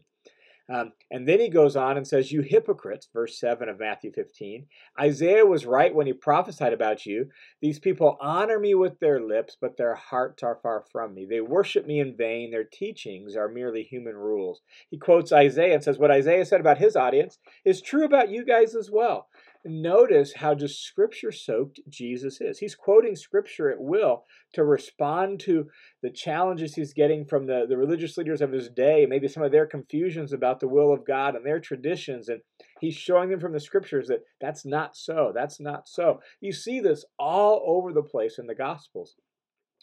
Um, 0.68 0.94
and 1.12 1.28
then 1.28 1.40
he 1.40 1.50
goes 1.50 1.76
on 1.76 1.96
and 1.96 2.08
says, 2.08 2.32
You 2.32 2.42
hypocrites, 2.42 3.08
verse 3.14 3.40
7 3.40 3.70
of 3.70 3.80
Matthew 3.80 4.12
15. 4.12 4.66
Isaiah 5.00 5.46
was 5.46 5.66
right 5.66 5.94
when 5.94 6.08
he 6.08 6.14
prophesied 6.14 6.74
about 6.74 7.06
you. 7.06 7.30
These 7.62 7.80
people 7.80 8.18
honor 8.20 8.60
me 8.60 8.74
with 8.74 9.00
their 9.00 9.22
lips, 9.22 9.56
but 9.60 9.78
their 9.78 9.94
hearts 9.94 10.42
are 10.42 10.60
far 10.64 10.84
from 10.92 11.14
me. 11.14 11.28
They 11.30 11.42
worship 11.42 11.86
me 11.86 12.00
in 12.00 12.18
vain. 12.18 12.50
Their 12.50 12.64
teachings 12.64 13.36
are 13.36 13.48
merely 13.48 13.84
human 13.84 14.16
rules. 14.16 14.62
He 14.90 14.98
quotes 14.98 15.32
Isaiah 15.32 15.76
and 15.76 15.84
says, 15.84 16.00
What 16.00 16.12
Isaiah 16.12 16.46
said 16.46 16.62
about 16.62 16.80
his 16.80 16.96
audience 16.96 17.38
is 17.64 17.82
true 17.82 18.04
about 18.04 18.30
you 18.30 18.44
guys 18.44 18.76
as 18.76 18.90
well 18.92 19.28
notice 19.66 20.34
how 20.36 20.54
just 20.54 20.84
scripture 20.84 21.32
soaked 21.32 21.80
Jesus 21.90 22.40
is. 22.40 22.60
He's 22.60 22.76
quoting 22.76 23.16
scripture 23.16 23.70
at 23.70 23.82
will 23.82 24.26
to 24.54 24.64
respond 24.64 25.40
to 25.42 25.68
the 26.02 26.10
challenges 26.10 26.76
he's 26.76 26.94
getting 26.94 27.26
from 27.26 27.48
the, 27.48 27.66
the 27.68 27.78
religious 27.78 28.18
leaders 28.18 28.42
of 28.42 28.52
his 28.52 28.70
day, 28.70 29.06
maybe 29.08 29.28
some 29.28 29.44
of 29.44 29.52
their 29.52 29.66
confusions 29.66 30.32
about 30.32 30.60
the 30.60 30.68
will 30.68 30.94
of 30.94 31.06
God 31.06 31.36
and 31.36 31.46
their 31.46 31.60
traditions. 31.60 32.30
And 32.30 32.42
he's 32.80 32.96
showing 32.96 33.30
them 33.30 33.40
from 33.40 33.54
the 33.54 33.60
scriptures 33.60 34.08
that 34.08 34.22
that's 34.40 34.66
not 34.66 34.96
so. 34.96 35.32
That's 35.34 35.60
not 35.60 35.88
so. 35.88 36.20
You 36.40 36.54
see 36.54 36.80
this 36.80 37.04
all 37.18 37.64
over 37.66 37.92
the 37.92 38.04
place 38.04 38.38
in 38.38 38.48
the 38.48 38.56
Gospels. 38.56 39.16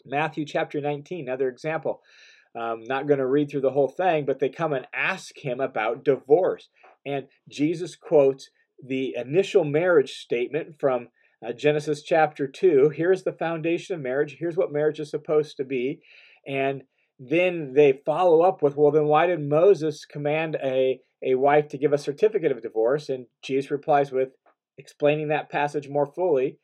Matthew 0.05 0.45
chapter 0.45 0.81
19, 0.81 1.27
another 1.27 1.49
example. 1.49 2.01
I'm 2.55 2.83
not 2.83 3.07
going 3.07 3.19
to 3.19 3.25
read 3.25 3.49
through 3.49 3.61
the 3.61 3.71
whole 3.71 3.87
thing, 3.87 4.25
but 4.25 4.39
they 4.39 4.49
come 4.49 4.73
and 4.73 4.87
ask 4.93 5.37
him 5.37 5.59
about 5.59 6.03
divorce. 6.03 6.69
And 7.05 7.27
Jesus 7.49 7.95
quotes 7.95 8.49
the 8.85 9.15
initial 9.17 9.63
marriage 9.63 10.13
statement 10.13 10.79
from 10.79 11.07
uh, 11.45 11.53
Genesis 11.53 12.03
chapter 12.03 12.47
2. 12.47 12.89
Here's 12.89 13.23
the 13.23 13.31
foundation 13.31 13.95
of 13.95 14.01
marriage. 14.01 14.37
Here's 14.39 14.57
what 14.57 14.71
marriage 14.71 14.99
is 14.99 15.09
supposed 15.09 15.57
to 15.57 15.63
be. 15.63 16.01
And 16.45 16.83
then 17.19 17.73
they 17.73 18.01
follow 18.05 18.41
up 18.41 18.61
with, 18.61 18.75
well, 18.75 18.91
then 18.91 19.05
why 19.05 19.27
did 19.27 19.41
Moses 19.41 20.05
command 20.05 20.57
a, 20.63 20.99
a 21.21 21.35
wife 21.35 21.69
to 21.69 21.77
give 21.77 21.93
a 21.93 21.97
certificate 21.97 22.51
of 22.51 22.61
divorce? 22.61 23.09
And 23.09 23.25
Jesus 23.41 23.71
replies 23.71 24.11
with 24.11 24.29
explaining 24.77 25.29
that 25.29 25.49
passage 25.49 25.87
more 25.87 26.05
fully 26.05 26.57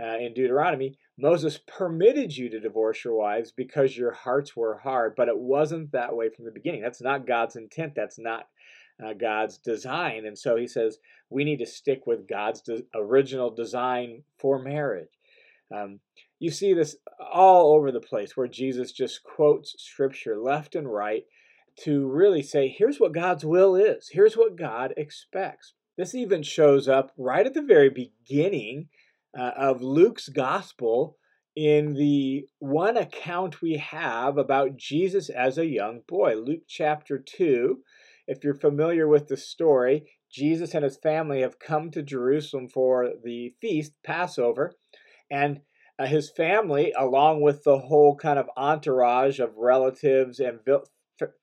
uh, 0.00 0.18
in 0.18 0.34
Deuteronomy. 0.34 0.98
Moses 1.18 1.58
permitted 1.66 2.36
you 2.36 2.48
to 2.50 2.60
divorce 2.60 3.04
your 3.04 3.14
wives 3.14 3.52
because 3.52 3.96
your 3.96 4.12
hearts 4.12 4.56
were 4.56 4.78
hard, 4.78 5.14
but 5.16 5.28
it 5.28 5.38
wasn't 5.38 5.92
that 5.92 6.14
way 6.14 6.28
from 6.28 6.44
the 6.44 6.50
beginning. 6.50 6.82
That's 6.82 7.02
not 7.02 7.26
God's 7.26 7.56
intent. 7.56 7.94
That's 7.94 8.18
not 8.18 8.46
uh, 9.04 9.12
God's 9.12 9.58
design. 9.58 10.26
And 10.26 10.38
so 10.38 10.56
he 10.56 10.66
says 10.66 10.98
we 11.30 11.44
need 11.44 11.58
to 11.58 11.66
stick 11.66 12.06
with 12.06 12.28
God's 12.28 12.60
de- 12.62 12.84
original 12.94 13.50
design 13.50 14.22
for 14.38 14.58
marriage. 14.58 15.08
Um, 15.74 16.00
you 16.38 16.50
see 16.50 16.74
this 16.74 16.96
all 17.32 17.74
over 17.74 17.90
the 17.90 18.00
place 18.00 18.36
where 18.36 18.46
Jesus 18.46 18.92
just 18.92 19.22
quotes 19.22 19.74
scripture 19.78 20.38
left 20.38 20.74
and 20.74 20.92
right 20.92 21.24
to 21.80 22.06
really 22.06 22.42
say, 22.42 22.68
here's 22.68 23.00
what 23.00 23.12
God's 23.14 23.44
will 23.44 23.74
is, 23.74 24.10
here's 24.12 24.36
what 24.36 24.56
God 24.56 24.94
expects. 24.96 25.74
This 25.96 26.14
even 26.14 26.42
shows 26.42 26.88
up 26.88 27.12
right 27.16 27.46
at 27.46 27.54
the 27.54 27.62
very 27.62 27.90
beginning 27.90 28.88
uh, 29.36 29.52
of 29.56 29.82
Luke's 29.82 30.28
gospel 30.28 31.16
in 31.56 31.94
the 31.94 32.46
one 32.58 32.96
account 32.96 33.62
we 33.62 33.76
have 33.76 34.38
about 34.38 34.76
Jesus 34.76 35.28
as 35.28 35.56
a 35.56 35.66
young 35.66 36.00
boy. 36.08 36.34
Luke 36.34 36.62
chapter 36.68 37.18
2, 37.18 37.78
if 38.26 38.42
you're 38.42 38.54
familiar 38.54 39.06
with 39.06 39.28
the 39.28 39.36
story, 39.36 40.06
Jesus 40.30 40.74
and 40.74 40.84
his 40.84 40.96
family 40.96 41.42
have 41.42 41.58
come 41.58 41.90
to 41.90 42.02
Jerusalem 42.02 42.68
for 42.68 43.10
the 43.22 43.54
feast, 43.60 43.92
Passover, 44.02 44.72
and 45.30 45.60
uh, 45.98 46.06
his 46.06 46.30
family, 46.30 46.92
along 46.98 47.40
with 47.40 47.62
the 47.62 47.78
whole 47.78 48.16
kind 48.16 48.38
of 48.38 48.50
entourage 48.56 49.38
of 49.38 49.56
relatives 49.56 50.40
and 50.40 50.58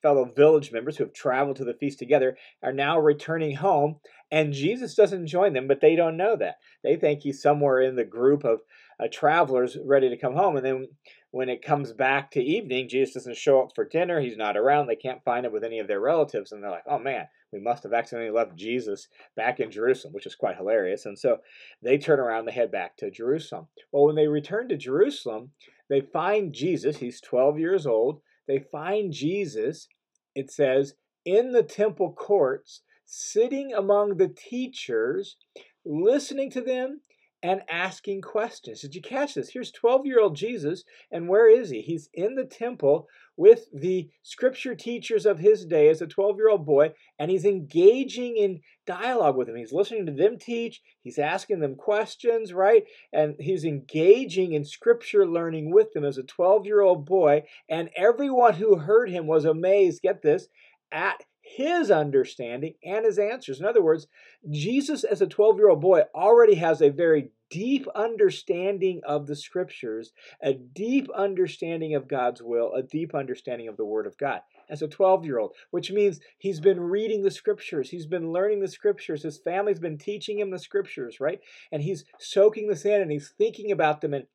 fellow 0.02 0.26
village 0.26 0.72
members 0.72 0.98
who 0.98 1.06
have 1.06 1.14
traveled 1.14 1.56
to 1.56 1.64
the 1.64 1.74
feast 1.74 2.00
together, 2.00 2.36
are 2.62 2.74
now 2.74 3.00
returning 3.00 3.56
home. 3.56 3.98
And 4.30 4.54
Jesus 4.54 4.96
doesn't 4.96 5.28
join 5.28 5.54
them, 5.54 5.68
but 5.68 5.80
they 5.82 5.96
don't 5.96 6.18
know 6.18 6.36
that. 6.36 6.56
They 6.84 6.96
think 6.98 7.22
he's 7.22 7.42
somewhere 7.42 7.82
in 7.82 7.96
the 7.96 8.04
group 8.04 8.44
of 8.44 8.60
uh, 9.02 9.08
travelers 9.12 9.78
ready 9.84 10.10
to 10.10 10.18
come 10.18 10.36
home. 10.36 10.58
And 10.58 10.66
then 10.66 10.88
when 11.32 11.50
it 11.50 11.64
comes 11.64 11.94
back 11.94 12.32
to 12.32 12.44
evening, 12.44 12.90
Jesus 12.90 13.14
doesn't 13.14 13.38
show 13.38 13.62
up 13.62 13.72
for 13.74 13.86
dinner. 13.86 14.20
He's 14.20 14.38
not 14.38 14.58
around. 14.58 14.88
They 14.88 14.96
can't 14.96 15.24
find 15.24 15.46
him 15.46 15.54
with 15.54 15.64
any 15.64 15.80
of 15.80 15.88
their 15.88 16.02
relatives. 16.02 16.52
And 16.52 16.62
they're 16.62 16.70
like, 16.70 16.84
oh 16.88 17.00
man, 17.00 17.28
we 17.52 17.60
must 17.60 17.84
have 17.84 17.94
accidentally 17.94 18.32
left 18.32 18.56
Jesus 18.56 19.08
back 19.36 19.60
in 19.60 19.72
Jerusalem, 19.72 20.14
which 20.14 20.26
is 20.26 20.36
quite 20.36 20.58
hilarious. 20.58 21.06
And 21.06 21.18
so 21.18 21.38
they 21.82 21.98
turn 21.98 22.20
around, 22.20 22.46
they 22.46 22.52
head 22.52 22.72
back 22.72 22.98
to 22.98 23.10
Jerusalem. 23.10 23.68
Well, 23.92 24.06
when 24.06 24.16
they 24.16 24.28
return 24.28 24.70
to 24.70 24.78
Jerusalem, 24.78 25.52
they 25.90 26.02
find 26.02 26.54
Jesus. 26.54 26.98
He's 26.98 27.22
12 27.22 27.60
years 27.60 27.86
old. 27.86 28.22
They 28.48 28.60
find 28.60 29.14
Jesus, 29.14 29.88
it 30.36 30.52
says, 30.52 30.96
in 31.26 31.52
the 31.52 31.64
temple 31.64 32.14
courts, 32.14 32.82
sitting 33.06 33.74
among 33.74 34.18
the 34.18 34.30
teachers, 34.30 35.38
listening 35.86 36.50
to 36.52 36.62
them 36.62 37.02
and 37.44 37.62
asking 37.70 38.22
questions. 38.22 38.82
Did 38.82 38.96
you 38.96 39.02
catch 39.02 39.34
this? 39.34 39.50
Here's 39.50 39.72
12 39.72 40.06
year 40.06 40.20
old 40.20 40.36
Jesus, 40.36 40.84
and 41.12 41.28
where 41.28 41.50
is 41.50 41.70
he? 41.70 41.82
He's 41.82 42.10
in 42.14 42.36
the 42.36 42.46
temple 42.46 43.08
with 43.38 43.66
the 43.74 44.10
scripture 44.22 44.76
teachers 44.76 45.26
of 45.26 45.40
his 45.40 45.66
day 45.66 45.90
as 45.90 46.02
a 46.02 46.08
12 46.08 46.38
year 46.38 46.50
old 46.50 46.66
boy, 46.66 46.92
and 47.18 47.32
he's 47.32 47.46
engaging 47.46 48.38
in 48.38 48.62
dialogue 48.86 49.36
with 49.36 49.48
them. 49.48 49.56
He's 49.56 49.74
listening 49.74 50.06
to 50.06 50.12
them 50.12 50.38
teach, 50.38 50.82
he's 51.02 51.18
asking 51.18 51.60
them 51.60 51.76
questions, 51.76 52.54
right? 52.54 52.84
And 53.12 53.36
he's 53.40 53.66
engaging 53.66 54.54
in 54.54 54.64
scripture 54.64 55.28
learning 55.28 55.72
with 55.72 55.94
them 55.94 56.06
as 56.06 56.18
a 56.18 56.24
12 56.24 56.66
year 56.66 56.82
old 56.82 57.06
boy, 57.06 57.44
and 57.70 57.90
everyone 57.96 58.54
who 58.54 58.78
heard 58.78 59.10
him 59.10 59.26
was 59.26 59.46
amazed, 59.46 60.02
get 60.02 60.22
this, 60.22 60.48
at 60.92 61.24
his 61.42 61.92
understanding 61.92 62.76
and 62.84 63.06
his 63.06 63.18
answers. 63.18 63.60
In 63.60 63.66
other 63.66 63.82
words, 63.82 64.08
Jesus, 64.50 65.04
as 65.04 65.22
a 65.22 65.28
12 65.28 65.58
year 65.58 65.70
old 65.70 65.82
boy, 65.82 66.04
already 66.14 66.56
has 66.56 66.82
a 66.82 66.90
very 66.90 67.32
deep 67.50 67.86
understanding 67.96 69.02
of 69.06 69.28
the 69.28 69.36
scriptures, 69.36 70.14
a 70.42 70.54
deep 70.54 71.10
understanding 71.16 71.96
of 71.96 72.08
God's 72.08 72.42
will, 72.42 72.74
a 72.74 72.82
deep 72.82 73.14
understanding 73.14 73.68
of 73.68 73.76
the 73.76 73.86
Word 73.86 74.08
of 74.08 74.18
God 74.18 74.42
as 74.70 74.82
a 74.82 74.88
12 74.88 75.26
year 75.26 75.38
old, 75.38 75.54
which 75.72 75.92
means 75.92 76.22
he's 76.38 76.62
been 76.62 76.80
reading 76.80 77.24
the 77.24 77.32
scriptures, 77.32 77.90
he's 77.90 78.06
been 78.06 78.32
learning 78.32 78.62
the 78.62 78.68
scriptures, 78.68 79.24
his 79.24 79.38
family's 79.38 79.80
been 79.80 79.98
teaching 79.98 80.40
him 80.40 80.50
the 80.50 80.60
scriptures, 80.60 81.20
right? 81.20 81.42
And 81.72 81.84
he's 81.84 82.06
soaking 82.20 82.68
this 82.68 82.86
in 82.86 83.02
and 83.02 83.12
he's 83.12 83.34
thinking 83.38 83.72
about 83.72 84.02
them 84.02 84.14
and 84.14 84.26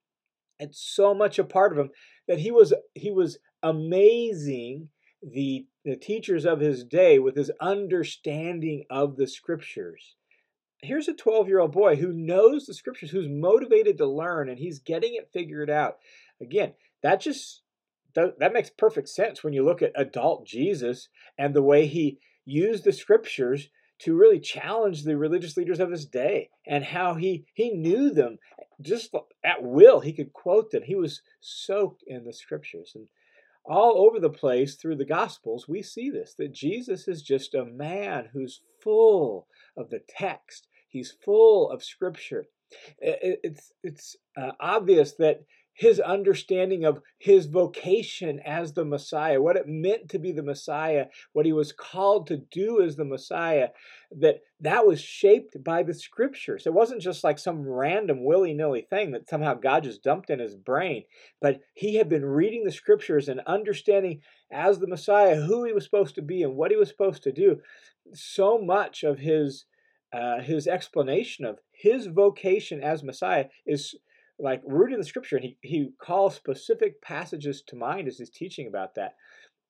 it's 0.59 0.81
so 0.81 1.15
much 1.15 1.39
a 1.39 1.45
part 1.45 1.73
of 1.73 1.79
him 1.79 1.91
that 2.29 2.39
he 2.39 2.51
was 2.51 2.73
he 2.95 3.11
was 3.11 3.39
amazing 3.63 4.89
the, 5.27 5.67
the 5.85 5.97
teachers 5.97 6.45
of 6.45 6.61
his 6.61 6.85
day 6.85 7.19
with 7.19 7.37
his 7.37 7.51
understanding 7.61 8.85
of 8.89 9.17
the 9.17 9.27
scriptures. 9.27 10.15
Here's 10.83 11.09
a 11.09 11.15
12 11.15 11.49
year 11.49 11.59
old 11.59 11.73
boy 11.73 11.97
who 11.97 12.13
knows 12.13 12.67
the 12.67 12.75
scriptures, 12.75 13.11
who's 13.11 13.29
motivated 13.29 13.99
to 13.99 14.07
learn, 14.07 14.49
and 14.49 14.59
he's 14.59 14.79
getting 14.79 15.15
it 15.15 15.31
figured 15.33 15.71
out. 15.71 15.99
Again, 16.41 16.75
that 17.03 17.21
just 17.21 17.63
that 18.15 18.53
makes 18.53 18.71
perfect 18.71 19.11
sense 19.11 19.45
when 19.45 19.53
you 19.53 19.63
look 19.63 19.83
at 19.83 19.93
adult 19.95 20.47
Jesus 20.47 21.09
and 21.37 21.53
the 21.53 21.63
way 21.63 21.87
he 21.87 22.19
used 22.47 22.85
the 22.85 22.93
scriptures 22.93 23.69
to 23.99 24.17
really 24.17 24.41
challenge 24.41 25.03
the 25.03 25.19
religious 25.19 25.57
leaders 25.57 25.81
of 25.81 25.91
his 25.91 26.07
day 26.07 26.49
and 26.67 26.85
how 26.85 27.15
he 27.15 27.45
he 27.53 27.71
knew 27.71 28.11
them 28.11 28.39
just 28.81 29.15
at 29.45 29.63
will 29.63 30.01
he 30.01 30.13
could 30.13 30.33
quote 30.33 30.71
them 30.71 30.83
he 30.85 30.95
was 30.95 31.21
soaked 31.41 32.03
in 32.07 32.25
the 32.25 32.33
scriptures 32.33 32.93
and 32.95 33.09
all 33.69 34.07
over 34.07 34.21
the 34.21 34.31
place 34.31 34.77
through 34.77 34.97
the 34.97 35.05
Gospels, 35.05 35.69
we 35.69 35.83
see 35.83 36.11
this 36.11 36.35
that 36.39 36.53
Jesus 36.53 37.09
is 37.09 37.23
just 37.23 37.55
a 37.55 37.65
man 37.65 38.29
who's 38.33 38.61
full 38.83 39.49
of 39.77 39.91
the 39.91 40.01
text, 40.09 40.69
he's 40.89 41.17
full 41.25 41.71
of 41.71 41.83
Scripture. 41.83 42.47
It's, 42.99 43.73
it's 43.85 44.17
uh, 44.37 44.53
obvious 44.59 45.13
that 45.15 45.45
his 45.77 46.01
understanding 46.01 46.85
of 46.85 47.03
his 47.19 47.47
vocation 47.47 48.41
as 48.41 48.73
the 48.73 48.85
Messiah, 48.85 49.41
what 49.41 49.57
it 49.57 49.69
meant 49.69 50.09
to 50.09 50.19
be 50.19 50.33
the 50.33 50.43
Messiah, 50.43 51.07
what 51.35 51.45
he 51.45 51.53
was 51.53 51.71
called 51.71 52.27
to 52.27 52.39
do 52.39 52.83
as 52.83 52.97
the 52.97 53.05
Messiah, 53.05 53.69
that 54.11 54.41
that 54.61 54.87
was 54.87 55.01
shaped 55.01 55.63
by 55.63 55.83
the 55.83 55.93
scriptures. 55.93 56.67
It 56.67 56.73
wasn't 56.73 57.03
just 57.03 57.23
like 57.23 57.39
some 57.39 57.69
random 57.69 58.25
willy-nilly 58.25 58.87
thing 58.89 59.11
that 59.11 59.29
somehow 59.29 59.53
God 59.53 59.85
just 59.85 60.03
dumped 60.03 60.31
in 60.31 60.39
his 60.39 60.57
brain, 60.57 61.05
but 61.43 61.61
he 61.75 61.97
had 61.97 62.09
been 62.09 62.25
reading 62.25 62.65
the 62.65 62.73
scriptures 62.73 63.29
and 63.29 63.41
understanding 63.47 64.23
as 64.51 64.79
the 64.79 64.87
Messiah 64.87 65.37
who 65.37 65.65
he 65.65 65.75
was 65.75 65.85
supposed 65.85 66.15
to 66.15 66.23
be 66.23 66.43
and 66.43 66.57
what 66.57 66.71
he 66.71 66.77
was 66.79 66.89
supposed 66.89 67.23
to 67.25 67.33
do. 67.33 67.61
So 68.15 68.59
much 68.59 69.03
of 69.03 69.19
his 69.19 69.67
uh, 70.13 70.41
his 70.41 70.67
explanation 70.67 71.45
of 71.45 71.59
his 71.73 72.07
vocation 72.07 72.83
as 72.83 73.03
Messiah 73.03 73.47
is 73.67 73.95
like 74.39 74.61
rooted 74.67 74.99
in 74.99 75.05
scripture, 75.05 75.37
and 75.37 75.45
he, 75.45 75.59
he 75.63 75.91
calls 76.03 76.35
specific 76.35 77.01
passages 77.01 77.63
to 77.69 77.77
mind 77.77 78.09
as 78.09 78.19
he's 78.19 78.31
teaching 78.31 78.67
about 78.67 78.95
that. 78.95 79.15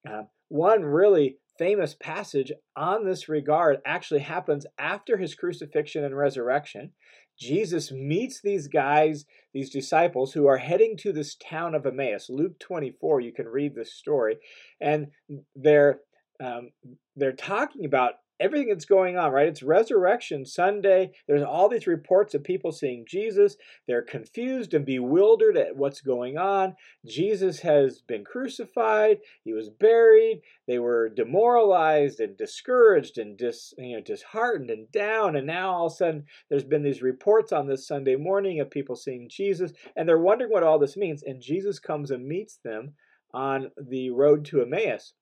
Uh, 0.09 0.23
one 0.49 0.83
really 0.83 1.39
famous 1.59 1.95
passage 1.95 2.53
on 2.77 3.05
this 3.05 3.29
regard 3.29 3.79
actually 3.87 4.21
happens 4.21 4.67
after 4.79 5.17
his 5.17 5.35
crucifixion 5.35 6.05
and 6.05 6.17
resurrection. 6.17 6.93
Jesus 7.39 7.93
meets 7.93 8.41
these 8.41 8.67
guys, 8.67 9.27
these 9.53 9.71
disciples 9.71 10.33
who 10.33 10.47
are 10.47 10.57
heading 10.59 10.97
to 10.99 11.13
this 11.13 11.37
town 11.37 11.75
of 11.75 11.85
Emmaus. 11.85 12.31
Luke 12.31 12.59
24, 12.59 13.21
you 13.21 13.33
can 13.33 13.47
read 13.47 13.75
this 13.75 13.93
story, 13.93 14.39
and 14.81 15.09
they're 15.55 16.01
um, 16.39 16.71
they're 17.15 17.33
talking 17.33 17.87
about 17.87 18.15
everything 18.39 18.69
that's 18.69 18.85
going 18.85 19.17
on, 19.17 19.33
right? 19.33 19.49
It's 19.49 19.63
Resurrection 19.63 20.45
Sunday. 20.45 21.13
There's 21.27 21.43
all 21.43 21.69
these 21.69 21.87
reports 21.87 22.35
of 22.35 22.45
people 22.45 22.73
seeing 22.73 23.05
Jesus. 23.07 23.57
They're 23.87 24.03
confused 24.03 24.75
and 24.75 24.85
bewildered 24.85 25.57
at 25.57 25.77
what's 25.77 26.01
going 26.01 26.37
on. 26.37 26.77
Jesus 27.05 27.61
has 27.61 28.01
been 28.01 28.25
crucified. 28.25 29.19
He 29.45 29.53
was 29.53 29.71
buried. 29.71 30.43
They 30.67 30.79
were 30.79 31.09
demoralized 31.09 32.21
and 32.21 32.37
discouraged 32.37 33.19
and 33.19 33.37
dis, 33.37 33.73
you 33.79 33.97
know, 33.97 34.03
disheartened 34.03 34.71
and 34.71 34.91
down. 34.93 35.37
And 35.37 35.47
now 35.47 35.71
all 35.71 35.87
of 35.87 35.93
a 35.93 35.97
sudden, 35.97 36.25
there's 36.49 36.65
been 36.65 36.83
these 36.83 37.03
reports 37.03 37.53
on 37.53 37.67
this 37.67 37.87
Sunday 37.87 38.17
morning 38.17 38.61
of 38.61 38.71
people 38.71 38.97
seeing 38.97 39.29
Jesus, 39.29 39.73
and 39.97 40.09
they're 40.09 40.19
wondering 40.19 40.51
what 40.51 40.63
all 40.63 40.79
this 40.79 40.97
means. 40.97 41.23
And 41.23 41.41
Jesus 41.41 41.79
comes 41.79 42.11
and 42.11 42.27
meets 42.27 42.59
them 42.65 42.95
on 43.33 43.71
the 43.77 44.11
road 44.11 44.45
to 44.47 44.63
Emmaus. 44.63 45.13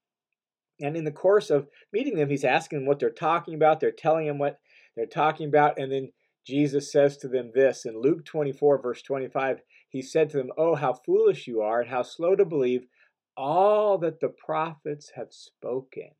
And 0.81 0.97
in 0.97 1.04
the 1.04 1.12
course 1.12 1.50
of 1.50 1.69
meeting 1.93 2.16
them, 2.16 2.31
he's 2.31 2.45
asking 2.45 2.81
them 2.81 2.87
what 2.87 2.99
they're 2.99 3.11
talking 3.11 3.54
about. 3.54 3.81
They're 3.81 3.93
telling 3.93 4.26
him 4.26 4.38
what 4.38 4.59
they're 4.97 5.07
talking 5.07 5.49
about. 5.49 5.78
And 5.78 5.93
then 5.93 6.11
Jesus 6.47 6.90
says 6.90 7.16
to 7.19 7.28
them 7.28 7.52
this 7.54 7.85
in 7.85 8.00
Luke 8.00 8.25
24, 8.25 8.83
verse 8.83 9.02
25 9.02 9.61
He 9.88 10.02
said 10.02 10.31
to 10.31 10.37
them, 10.37 10.50
Oh, 10.57 10.75
how 10.75 10.93
foolish 10.93 11.47
you 11.47 11.62
are, 11.62 11.81
and 11.81 11.90
how 11.90 12.02
slow 12.02 12.35
to 12.35 12.45
believe 12.45 12.87
all 13.37 13.99
that 13.99 14.21
the 14.21 14.28
prophets 14.28 15.12
have 15.16 15.33
spoken. 15.33 16.11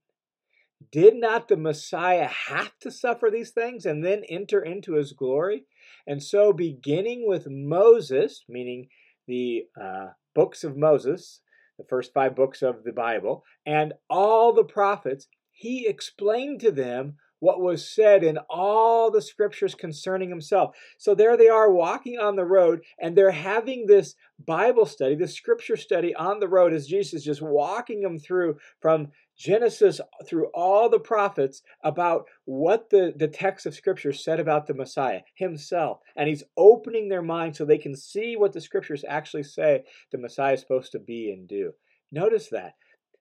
Did 0.91 1.17
not 1.17 1.49
the 1.49 1.57
Messiah 1.57 2.29
have 2.49 2.79
to 2.81 2.91
suffer 2.91 3.31
these 3.31 3.51
things 3.51 3.87
and 3.87 4.05
then 4.05 4.23
enter 4.29 4.63
into 4.63 4.95
his 4.95 5.13
glory? 5.13 5.65
And 6.07 6.23
so, 6.23 6.53
beginning 6.53 7.27
with 7.27 7.47
Moses, 7.49 8.45
meaning 8.49 8.89
the 9.27 9.67
uh, 9.81 10.09
books 10.35 10.65
of 10.65 10.77
Moses, 10.77 11.41
the 11.79 11.85
first 11.85 12.13
five 12.13 12.37
books 12.37 12.63
of 12.63 12.85
the 12.85 12.93
Bible, 12.93 13.45
and 13.67 13.95
all 14.09 14.53
the 14.53 14.65
prophets, 14.65 15.27
he 15.51 15.87
explained 15.87 16.61
to 16.61 16.71
them 16.71 17.17
what 17.41 17.61
was 17.61 17.87
said 17.87 18.25
in 18.25 18.39
all 18.49 19.11
the 19.11 19.21
scriptures 19.21 19.75
concerning 19.75 20.31
himself. 20.31 20.75
So 20.97 21.15
there 21.15 21.37
they 21.37 21.49
are 21.49 21.71
walking 21.71 22.19
on 22.19 22.37
the 22.37 22.45
road, 22.45 22.83
and 22.99 23.15
they're 23.15 23.33
having 23.33 23.87
this 23.87 24.15
Bible 24.47 24.87
study, 24.87 25.15
this 25.15 25.35
scripture 25.35 25.77
study 25.77 26.15
on 26.15 26.41
the 26.41 26.49
road 26.49 26.73
as 26.73 26.87
Jesus 26.87 27.15
is 27.15 27.25
just 27.25 27.43
walking 27.43 28.01
them 28.01 28.19
through 28.19 28.57
from 28.81 29.09
Genesis 29.37 30.01
through 30.27 30.47
all 30.55 30.89
the 30.89 30.99
prophets 30.99 31.63
about 31.83 32.27
what 32.45 32.91
the, 32.91 33.13
the 33.17 33.29
text 33.29 33.67
of 33.67 33.75
Scripture 33.75 34.13
said 34.13 34.39
about 34.39 34.67
the 34.67 34.75
Messiah 34.75 35.23
himself. 35.35 36.01
And 36.17 36.29
he's 36.29 36.45
opening 36.57 37.09
their 37.09 37.23
mind 37.23 37.57
so 37.57 37.65
they 37.65 37.79
can 37.79 37.97
see 37.97 38.37
what 38.37 38.53
the 38.53 38.61
Scriptures 38.61 39.05
actually 39.09 39.43
say 39.43 39.85
the 40.13 40.19
Messiah 40.19 40.55
is 40.55 40.61
supposed 40.61 40.93
to 40.93 40.99
be 40.99 41.33
and 41.33 41.49
do. 41.49 41.73
Notice 42.13 42.49
that. 42.51 42.75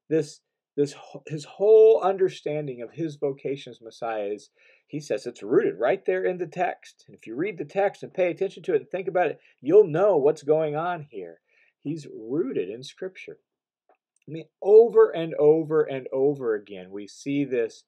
This, 0.10 0.42
this 0.78 0.94
his 1.28 1.46
whole 1.46 2.02
understanding 2.02 2.82
of 2.82 2.92
his 2.92 3.16
vocation 3.16 3.72
as 3.72 3.82
Messiah 3.82 4.26
is, 4.26 4.50
he 4.88 5.00
says 5.00 5.26
it's 5.26 5.42
rooted 5.42 5.80
right 5.80 6.06
there 6.06 6.24
in 6.24 6.38
the 6.38 6.46
text. 6.46 7.06
And 7.08 7.16
if 7.16 7.26
you 7.26 7.36
read 7.36 7.58
the 7.58 7.66
text 7.66 8.04
and 8.04 8.14
pay 8.14 8.30
attention 8.30 8.62
to 8.64 8.74
it 8.74 8.82
and 8.82 8.90
think 8.90 9.08
about 9.08 9.32
it, 9.32 9.40
you'll 9.62 9.88
know 9.88 10.18
what's 10.18 10.44
going 10.44 10.76
on 10.76 11.08
here. 11.10 11.40
He's 11.82 12.08
rooted 12.14 12.70
in 12.70 12.84
Scripture. 12.84 13.40
I 14.28 14.32
mean, 14.32 14.46
over 14.62 15.10
and 15.10 15.34
over 15.36 15.84
and 15.84 16.08
over 16.14 16.56
again, 16.56 16.92
we 16.92 17.08
see 17.08 17.44
this 17.44 17.84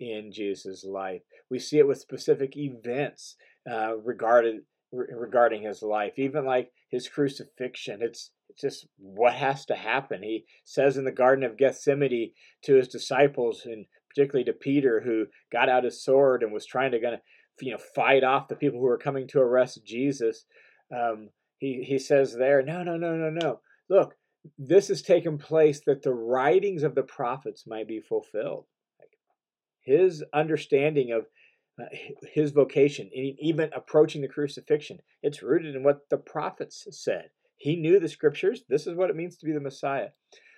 in 0.00 0.32
Jesus' 0.32 0.84
life. 0.84 1.22
We 1.50 1.58
see 1.58 1.78
it 1.78 1.86
with 1.86 1.98
specific 1.98 2.56
events 2.56 3.36
uh, 3.70 3.96
regarded 3.96 4.62
regarding 4.92 5.62
his 5.62 5.82
life, 5.82 6.12
even 6.16 6.44
like 6.44 6.70
his 6.90 7.08
crucifixion. 7.08 8.00
It's, 8.00 8.30
it's 8.48 8.60
just 8.60 8.86
what 8.98 9.34
has 9.34 9.66
to 9.66 9.74
happen. 9.74 10.22
He 10.22 10.44
says 10.64 10.96
in 10.96 11.04
the 11.04 11.12
Garden 11.12 11.44
of 11.44 11.58
Gethsemane 11.58 12.32
to 12.62 12.74
his 12.74 12.88
disciples, 12.88 13.62
and 13.66 13.86
particularly 14.08 14.44
to 14.44 14.52
Peter, 14.52 15.00
who 15.00 15.26
got 15.52 15.68
out 15.68 15.84
his 15.84 16.02
sword 16.02 16.42
and 16.42 16.52
was 16.52 16.66
trying 16.66 16.92
to 16.92 17.00
gonna, 17.00 17.20
you 17.60 17.72
know, 17.72 17.78
fight 17.94 18.24
off 18.24 18.48
the 18.48 18.56
people 18.56 18.78
who 18.78 18.86
were 18.86 18.98
coming 18.98 19.26
to 19.28 19.40
arrest 19.40 19.84
Jesus. 19.84 20.46
Um, 20.94 21.30
he 21.58 21.84
he 21.86 21.98
says 21.98 22.34
there, 22.34 22.62
no, 22.62 22.82
no, 22.82 22.96
no, 22.96 23.16
no, 23.16 23.30
no. 23.30 23.60
Look, 23.88 24.14
this 24.58 24.88
has 24.88 25.02
taken 25.02 25.38
place 25.38 25.80
that 25.86 26.02
the 26.02 26.14
writings 26.14 26.82
of 26.82 26.94
the 26.94 27.02
prophets 27.02 27.66
might 27.66 27.88
be 27.88 28.00
fulfilled. 28.00 28.66
His 29.82 30.24
understanding 30.34 31.12
of 31.12 31.26
uh, 31.80 31.84
his 32.32 32.52
vocation, 32.52 33.10
even 33.12 33.70
approaching 33.74 34.22
the 34.22 34.28
crucifixion, 34.28 34.98
it's 35.22 35.42
rooted 35.42 35.76
in 35.76 35.82
what 35.82 36.08
the 36.10 36.16
prophets 36.16 36.86
said. 36.90 37.30
He 37.58 37.76
knew 37.76 38.00
the 38.00 38.08
scriptures. 38.08 38.64
This 38.68 38.86
is 38.86 38.94
what 38.94 39.10
it 39.10 39.16
means 39.16 39.36
to 39.36 39.46
be 39.46 39.52
the 39.52 39.60
Messiah. 39.60 40.08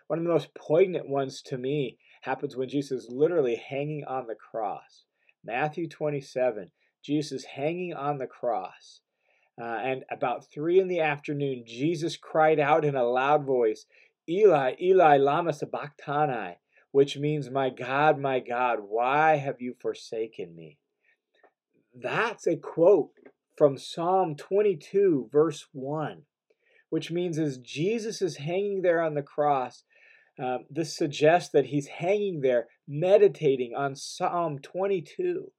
One 0.06 0.18
of 0.18 0.24
the 0.24 0.32
most 0.32 0.54
poignant 0.54 1.08
ones 1.08 1.42
to 1.42 1.58
me 1.58 1.98
happens 2.22 2.56
when 2.56 2.68
Jesus 2.68 3.04
is 3.04 3.10
literally 3.10 3.56
hanging 3.56 4.04
on 4.04 4.26
the 4.26 4.34
cross. 4.34 5.04
Matthew 5.44 5.88
27, 5.88 6.70
Jesus 7.04 7.44
hanging 7.44 7.94
on 7.94 8.18
the 8.18 8.26
cross. 8.26 9.00
Uh, 9.60 9.64
and 9.64 10.04
about 10.10 10.46
three 10.46 10.78
in 10.78 10.88
the 10.88 11.00
afternoon, 11.00 11.64
Jesus 11.66 12.16
cried 12.16 12.60
out 12.60 12.84
in 12.84 12.94
a 12.94 13.04
loud 13.04 13.44
voice, 13.44 13.86
Eli, 14.28 14.74
Eli, 14.80 15.16
lama 15.16 15.52
sabachthani, 15.52 16.56
which 16.92 17.16
means, 17.16 17.50
My 17.50 17.70
God, 17.70 18.18
my 18.18 18.40
God, 18.40 18.78
why 18.88 19.36
have 19.36 19.60
you 19.60 19.74
forsaken 19.80 20.54
me? 20.54 20.78
That's 21.94 22.46
a 22.46 22.56
quote 22.56 23.10
from 23.56 23.76
Psalm 23.76 24.36
22, 24.36 25.30
verse 25.32 25.66
1, 25.72 26.22
which 26.90 27.10
means 27.10 27.38
as 27.38 27.58
Jesus 27.58 28.22
is 28.22 28.36
hanging 28.36 28.82
there 28.82 29.02
on 29.02 29.14
the 29.14 29.22
cross, 29.22 29.82
uh, 30.40 30.58
this 30.70 30.96
suggests 30.96 31.50
that 31.50 31.66
he's 31.66 31.88
hanging 31.88 32.40
there 32.40 32.68
meditating 32.86 33.74
on 33.74 33.96
Psalm 33.96 34.60
22, 34.60 35.50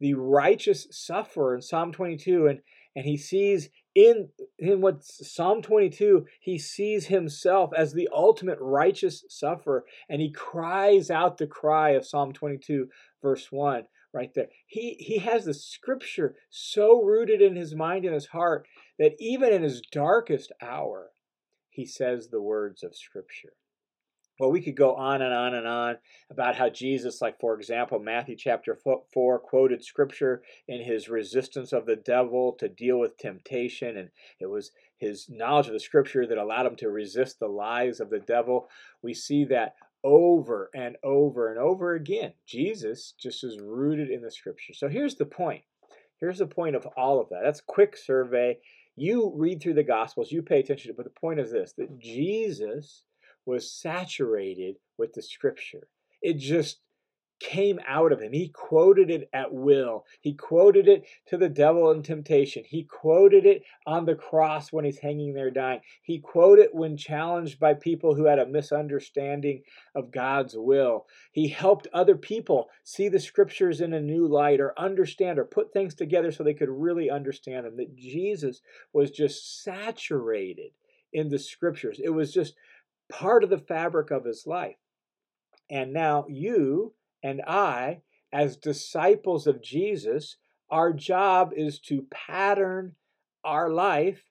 the 0.00 0.12
righteous 0.12 0.86
sufferer 0.90 1.54
in 1.54 1.62
Psalm 1.62 1.92
22. 1.92 2.46
And 2.46 2.60
and 2.98 3.06
he 3.06 3.16
sees 3.16 3.70
in 3.94 4.28
in 4.58 4.80
what 4.80 5.04
Psalm 5.04 5.62
22 5.62 6.26
he 6.40 6.58
sees 6.58 7.06
himself 7.06 7.70
as 7.76 7.92
the 7.92 8.08
ultimate 8.12 8.58
righteous 8.60 9.24
sufferer 9.28 9.84
and 10.08 10.20
he 10.20 10.32
cries 10.32 11.08
out 11.08 11.38
the 11.38 11.46
cry 11.46 11.90
of 11.90 12.04
Psalm 12.04 12.32
22 12.32 12.88
verse 13.22 13.52
1 13.52 13.84
right 14.12 14.34
there. 14.34 14.48
He 14.66 14.94
he 14.98 15.18
has 15.18 15.44
the 15.44 15.54
scripture 15.54 16.34
so 16.50 17.00
rooted 17.00 17.40
in 17.40 17.54
his 17.54 17.76
mind 17.76 18.04
and 18.04 18.14
his 18.14 18.26
heart 18.26 18.66
that 18.98 19.12
even 19.20 19.52
in 19.52 19.62
his 19.62 19.80
darkest 19.92 20.50
hour 20.60 21.10
he 21.70 21.86
says 21.86 22.30
the 22.30 22.42
words 22.42 22.82
of 22.82 22.96
scripture 22.96 23.52
well, 24.38 24.50
we 24.50 24.60
could 24.60 24.76
go 24.76 24.94
on 24.94 25.22
and 25.22 25.34
on 25.34 25.54
and 25.54 25.66
on 25.66 25.96
about 26.30 26.56
how 26.56 26.68
Jesus, 26.68 27.20
like 27.20 27.40
for 27.40 27.54
example, 27.54 27.98
Matthew 27.98 28.36
chapter 28.36 28.76
4 29.12 29.38
quoted 29.40 29.84
scripture 29.84 30.42
in 30.68 30.82
his 30.82 31.08
resistance 31.08 31.72
of 31.72 31.86
the 31.86 31.96
devil 31.96 32.52
to 32.60 32.68
deal 32.68 32.98
with 32.98 33.18
temptation. 33.18 33.96
And 33.96 34.10
it 34.38 34.46
was 34.46 34.70
his 34.98 35.28
knowledge 35.28 35.66
of 35.66 35.72
the 35.72 35.80
scripture 35.80 36.26
that 36.26 36.38
allowed 36.38 36.66
him 36.66 36.76
to 36.76 36.90
resist 36.90 37.38
the 37.38 37.48
lies 37.48 38.00
of 38.00 38.10
the 38.10 38.20
devil. 38.20 38.68
We 39.02 39.14
see 39.14 39.44
that 39.46 39.74
over 40.04 40.70
and 40.74 40.96
over 41.02 41.48
and 41.48 41.58
over 41.58 41.94
again. 41.94 42.32
Jesus 42.46 43.14
just 43.20 43.42
is 43.42 43.58
rooted 43.60 44.10
in 44.10 44.22
the 44.22 44.30
scripture. 44.30 44.72
So 44.72 44.88
here's 44.88 45.16
the 45.16 45.26
point. 45.26 45.62
Here's 46.20 46.38
the 46.38 46.46
point 46.46 46.76
of 46.76 46.86
all 46.96 47.20
of 47.20 47.28
that. 47.30 47.40
That's 47.42 47.60
quick 47.60 47.96
survey. 47.96 48.58
You 48.96 49.32
read 49.36 49.60
through 49.60 49.74
the 49.74 49.84
gospels, 49.84 50.32
you 50.32 50.42
pay 50.42 50.60
attention 50.60 50.88
to 50.88 50.92
it, 50.92 50.96
but 50.96 51.04
the 51.04 51.20
point 51.20 51.38
is 51.38 51.52
this 51.52 51.72
that 51.74 51.98
Jesus 52.00 53.04
was 53.48 53.72
saturated 53.72 54.76
with 54.98 55.14
the 55.14 55.22
scripture. 55.22 55.88
It 56.20 56.34
just 56.34 56.80
came 57.40 57.78
out 57.86 58.12
of 58.12 58.20
him. 58.20 58.32
He 58.32 58.48
quoted 58.48 59.10
it 59.10 59.30
at 59.32 59.54
will. 59.54 60.04
He 60.20 60.34
quoted 60.34 60.88
it 60.88 61.06
to 61.28 61.36
the 61.36 61.48
devil 61.48 61.90
in 61.90 62.02
temptation. 62.02 62.64
He 62.66 62.82
quoted 62.82 63.46
it 63.46 63.62
on 63.86 64.04
the 64.04 64.16
cross 64.16 64.72
when 64.72 64.84
he's 64.84 64.98
hanging 64.98 65.34
there 65.34 65.50
dying. 65.50 65.80
He 66.02 66.18
quoted 66.18 66.66
it 66.66 66.74
when 66.74 66.96
challenged 66.96 67.58
by 67.58 67.74
people 67.74 68.14
who 68.14 68.24
had 68.24 68.38
a 68.38 68.46
misunderstanding 68.46 69.62
of 69.94 70.10
God's 70.10 70.56
will. 70.56 71.06
He 71.32 71.48
helped 71.48 71.86
other 71.92 72.16
people 72.16 72.68
see 72.82 73.08
the 73.08 73.20
scriptures 73.20 73.80
in 73.80 73.94
a 73.94 74.00
new 74.00 74.26
light 74.26 74.60
or 74.60 74.78
understand 74.78 75.38
or 75.38 75.44
put 75.44 75.72
things 75.72 75.94
together 75.94 76.32
so 76.32 76.42
they 76.42 76.54
could 76.54 76.68
really 76.68 77.08
understand 77.08 77.64
them. 77.64 77.76
That 77.76 77.96
Jesus 77.96 78.60
was 78.92 79.10
just 79.10 79.62
saturated 79.62 80.72
in 81.12 81.28
the 81.28 81.38
scriptures. 81.38 82.00
It 82.02 82.10
was 82.10 82.32
just 82.32 82.54
part 83.10 83.44
of 83.44 83.50
the 83.50 83.58
fabric 83.58 84.10
of 84.10 84.24
his 84.24 84.44
life. 84.46 84.76
And 85.70 85.92
now 85.92 86.26
you 86.28 86.94
and 87.22 87.42
I, 87.46 88.02
as 88.32 88.56
disciples 88.56 89.46
of 89.46 89.62
Jesus, 89.62 90.36
our 90.70 90.92
job 90.92 91.52
is 91.56 91.78
to 91.80 92.06
pattern 92.10 92.94
our 93.44 93.70
life 93.70 94.22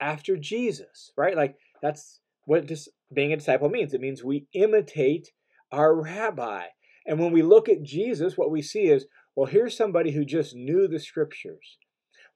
after 0.00 0.36
Jesus, 0.36 1.12
right? 1.16 1.36
Like 1.36 1.56
that's 1.82 2.20
what 2.44 2.66
dis- 2.66 2.88
being 3.12 3.32
a 3.32 3.36
disciple 3.36 3.68
means. 3.68 3.92
It 3.92 4.00
means 4.00 4.22
we 4.22 4.46
imitate 4.52 5.30
our 5.72 5.94
rabbi. 5.94 6.64
And 7.06 7.18
when 7.18 7.32
we 7.32 7.42
look 7.42 7.68
at 7.68 7.82
Jesus, 7.82 8.36
what 8.36 8.50
we 8.50 8.62
see 8.62 8.86
is, 8.86 9.06
well, 9.34 9.46
here's 9.46 9.76
somebody 9.76 10.12
who 10.12 10.24
just 10.24 10.54
knew 10.54 10.86
the 10.86 11.00
scriptures. 11.00 11.78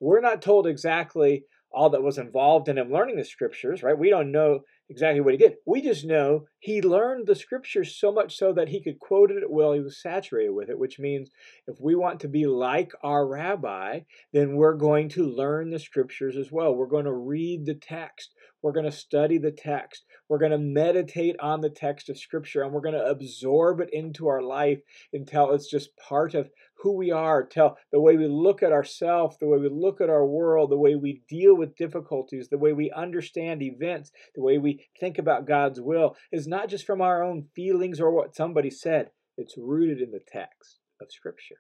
We're 0.00 0.20
not 0.20 0.42
told 0.42 0.66
exactly 0.66 1.44
all 1.72 1.90
that 1.90 2.02
was 2.02 2.18
involved 2.18 2.68
in 2.68 2.78
him 2.78 2.92
learning 2.92 3.16
the 3.16 3.24
scriptures, 3.24 3.82
right? 3.82 3.98
We 3.98 4.10
don't 4.10 4.32
know 4.32 4.60
exactly 4.88 5.20
what 5.20 5.32
he 5.32 5.38
did. 5.38 5.54
We 5.66 5.80
just 5.80 6.04
know 6.04 6.46
he 6.58 6.82
learned 6.82 7.26
the 7.26 7.34
scriptures 7.34 7.96
so 7.98 8.12
much 8.12 8.36
so 8.36 8.52
that 8.52 8.68
he 8.68 8.82
could 8.82 8.98
quote 8.98 9.30
it 9.30 9.42
at 9.42 9.50
will. 9.50 9.72
He 9.72 9.80
was 9.80 10.00
saturated 10.00 10.50
with 10.50 10.68
it, 10.68 10.78
which 10.78 10.98
means 10.98 11.30
if 11.66 11.76
we 11.80 11.94
want 11.94 12.20
to 12.20 12.28
be 12.28 12.46
like 12.46 12.92
our 13.02 13.26
rabbi, 13.26 14.00
then 14.32 14.56
we're 14.56 14.76
going 14.76 15.08
to 15.10 15.24
learn 15.24 15.70
the 15.70 15.78
scriptures 15.78 16.36
as 16.36 16.52
well. 16.52 16.74
We're 16.74 16.86
going 16.86 17.06
to 17.06 17.12
read 17.12 17.66
the 17.66 17.74
text. 17.74 18.34
We're 18.62 18.72
going 18.72 18.86
to 18.86 18.92
study 18.92 19.38
the 19.38 19.52
text. 19.52 20.04
We're 20.28 20.38
going 20.38 20.52
to 20.52 20.58
meditate 20.58 21.36
on 21.40 21.60
the 21.60 21.70
text 21.70 22.08
of 22.08 22.18
scripture 22.18 22.62
and 22.62 22.72
we're 22.72 22.80
going 22.80 22.94
to 22.94 23.04
absorb 23.04 23.80
it 23.80 23.90
into 23.92 24.26
our 24.28 24.42
life 24.42 24.80
until 25.12 25.52
it's 25.52 25.70
just 25.70 25.96
part 25.96 26.34
of 26.34 26.50
who 26.84 26.92
we 26.92 27.10
are, 27.10 27.42
tell 27.42 27.78
the 27.90 28.00
way 28.00 28.16
we 28.16 28.28
look 28.28 28.62
at 28.62 28.70
ourselves, 28.70 29.38
the 29.40 29.46
way 29.48 29.58
we 29.58 29.70
look 29.70 30.02
at 30.02 30.10
our 30.10 30.26
world, 30.26 30.70
the 30.70 30.76
way 30.76 30.94
we 30.94 31.22
deal 31.28 31.56
with 31.56 31.76
difficulties, 31.76 32.48
the 32.50 32.58
way 32.58 32.74
we 32.74 32.92
understand 32.92 33.62
events, 33.62 34.12
the 34.34 34.42
way 34.42 34.58
we 34.58 34.86
think 35.00 35.16
about 35.18 35.48
God's 35.48 35.80
will 35.80 36.14
is 36.30 36.46
not 36.46 36.68
just 36.68 36.84
from 36.84 37.00
our 37.00 37.22
own 37.22 37.46
feelings 37.56 38.00
or 38.00 38.12
what 38.12 38.36
somebody 38.36 38.68
said. 38.68 39.10
It's 39.38 39.56
rooted 39.56 40.02
in 40.02 40.10
the 40.10 40.20
text 40.28 40.78
of 41.00 41.10
Scripture. 41.10 41.56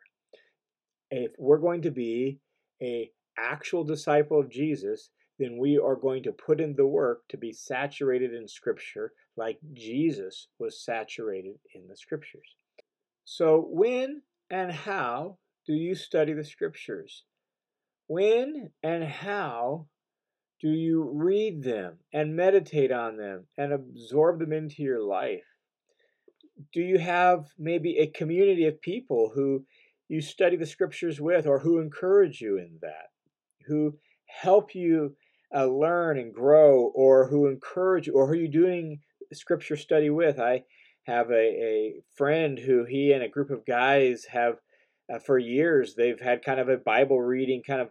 If 1.10 1.32
we're 1.38 1.58
going 1.58 1.80
to 1.82 1.90
be 1.90 2.40
a 2.82 3.10
actual 3.38 3.82
disciple 3.82 4.38
of 4.38 4.50
Jesus, 4.50 5.08
then 5.38 5.56
we 5.58 5.78
are 5.78 5.96
going 5.96 6.22
to 6.24 6.32
put 6.32 6.60
in 6.60 6.76
the 6.76 6.86
work 6.86 7.22
to 7.30 7.38
be 7.38 7.52
saturated 7.52 8.34
in 8.34 8.46
Scripture 8.46 9.12
like 9.38 9.58
Jesus 9.72 10.48
was 10.58 10.84
saturated 10.84 11.54
in 11.74 11.88
the 11.88 11.96
Scriptures. 11.96 12.56
So 13.24 13.66
when 13.70 14.20
and 14.50 14.72
how 14.72 15.38
do 15.66 15.72
you 15.72 15.94
study 15.94 16.32
the 16.32 16.44
scriptures? 16.44 17.24
When 18.06 18.70
and 18.82 19.04
how 19.04 19.86
do 20.60 20.68
you 20.68 21.02
read 21.12 21.62
them 21.62 21.98
and 22.12 22.36
meditate 22.36 22.92
on 22.92 23.16
them 23.16 23.46
and 23.56 23.72
absorb 23.72 24.40
them 24.40 24.52
into 24.52 24.82
your 24.82 25.02
life? 25.02 25.44
Do 26.72 26.80
you 26.80 26.98
have 26.98 27.46
maybe 27.58 27.98
a 27.98 28.06
community 28.06 28.66
of 28.66 28.80
people 28.80 29.32
who 29.34 29.64
you 30.08 30.20
study 30.20 30.56
the 30.56 30.66
scriptures 30.66 31.20
with 31.20 31.46
or 31.46 31.58
who 31.58 31.80
encourage 31.80 32.40
you 32.40 32.58
in 32.58 32.78
that, 32.82 33.10
who 33.66 33.98
help 34.26 34.74
you 34.74 35.16
uh, 35.54 35.66
learn 35.66 36.18
and 36.18 36.32
grow, 36.32 36.92
or 36.94 37.28
who 37.28 37.46
encourage 37.46 38.06
you, 38.06 38.14
or 38.14 38.26
who 38.26 38.34
you're 38.34 38.44
you 38.44 38.50
doing 38.50 39.00
scripture 39.32 39.76
study 39.76 40.10
with? 40.10 40.38
I 40.38 40.64
have 41.04 41.30
a, 41.30 41.34
a 41.34 41.94
friend 42.16 42.58
who 42.58 42.84
he 42.84 43.12
and 43.12 43.22
a 43.22 43.28
group 43.28 43.50
of 43.50 43.66
guys 43.66 44.26
have 44.30 44.56
uh, 45.12 45.18
for 45.18 45.38
years 45.38 45.94
they've 45.94 46.20
had 46.20 46.44
kind 46.44 46.60
of 46.60 46.68
a 46.68 46.76
bible 46.76 47.20
reading 47.20 47.62
kind 47.66 47.80
of 47.80 47.88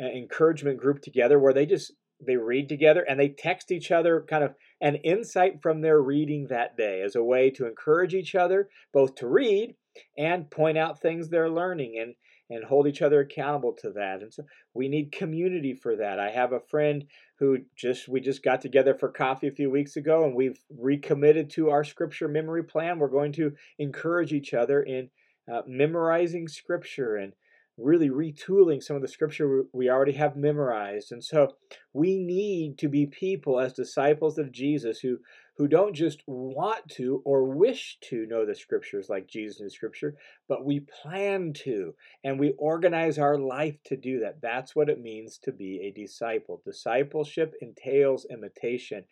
uh, 0.00 0.06
encouragement 0.06 0.78
group 0.78 1.02
together 1.02 1.38
where 1.38 1.52
they 1.52 1.66
just 1.66 1.92
they 2.26 2.36
read 2.36 2.68
together 2.68 3.04
and 3.06 3.20
they 3.20 3.28
text 3.28 3.70
each 3.70 3.90
other 3.90 4.24
kind 4.28 4.42
of 4.42 4.54
an 4.80 4.94
insight 4.96 5.60
from 5.62 5.80
their 5.80 6.00
reading 6.00 6.46
that 6.48 6.76
day 6.76 7.02
as 7.02 7.14
a 7.14 7.22
way 7.22 7.50
to 7.50 7.66
encourage 7.66 8.14
each 8.14 8.34
other 8.34 8.68
both 8.92 9.14
to 9.14 9.26
read 9.26 9.74
and 10.16 10.50
point 10.50 10.78
out 10.78 11.00
things 11.00 11.28
they're 11.28 11.50
learning 11.50 11.98
and 12.00 12.14
and 12.48 12.64
hold 12.64 12.86
each 12.86 13.02
other 13.02 13.20
accountable 13.20 13.72
to 13.72 13.90
that. 13.90 14.22
And 14.22 14.32
so 14.32 14.44
we 14.74 14.88
need 14.88 15.12
community 15.12 15.74
for 15.74 15.96
that. 15.96 16.20
I 16.20 16.30
have 16.30 16.52
a 16.52 16.60
friend 16.60 17.04
who 17.38 17.58
just 17.76 18.08
we 18.08 18.20
just 18.20 18.42
got 18.42 18.60
together 18.60 18.94
for 18.94 19.10
coffee 19.10 19.48
a 19.48 19.52
few 19.52 19.70
weeks 19.70 19.96
ago 19.96 20.24
and 20.24 20.34
we've 20.34 20.58
recommitted 20.70 21.50
to 21.50 21.70
our 21.70 21.84
scripture 21.84 22.28
memory 22.28 22.64
plan. 22.64 22.98
We're 22.98 23.08
going 23.08 23.32
to 23.32 23.52
encourage 23.78 24.32
each 24.32 24.54
other 24.54 24.82
in 24.82 25.10
uh, 25.52 25.62
memorizing 25.66 26.48
scripture 26.48 27.16
and 27.16 27.32
really 27.78 28.08
retooling 28.08 28.82
some 28.82 28.96
of 28.96 29.02
the 29.02 29.08
scripture 29.08 29.64
we 29.72 29.90
already 29.90 30.12
have 30.12 30.34
memorized. 30.34 31.12
And 31.12 31.22
so 31.22 31.56
we 31.92 32.16
need 32.16 32.78
to 32.78 32.88
be 32.88 33.06
people 33.06 33.60
as 33.60 33.74
disciples 33.74 34.38
of 34.38 34.50
Jesus 34.50 35.00
who 35.00 35.18
who 35.56 35.66
don't 35.66 35.94
just 35.94 36.22
want 36.26 36.86
to 36.88 37.22
or 37.24 37.44
wish 37.44 37.98
to 38.02 38.26
know 38.26 38.44
the 38.44 38.54
scriptures 38.54 39.08
like 39.08 39.26
Jesus 39.26 39.60
knew 39.60 39.70
scripture, 39.70 40.16
but 40.48 40.64
we 40.64 40.80
plan 41.02 41.52
to 41.64 41.94
and 42.24 42.38
we 42.38 42.52
organize 42.58 43.18
our 43.18 43.38
life 43.38 43.76
to 43.84 43.96
do 43.96 44.20
that. 44.20 44.42
That's 44.42 44.76
what 44.76 44.90
it 44.90 45.00
means 45.00 45.38
to 45.44 45.52
be 45.52 45.80
a 45.80 45.98
disciple. 45.98 46.60
Discipleship 46.64 47.54
entails 47.62 48.26
imitation. 48.30 49.04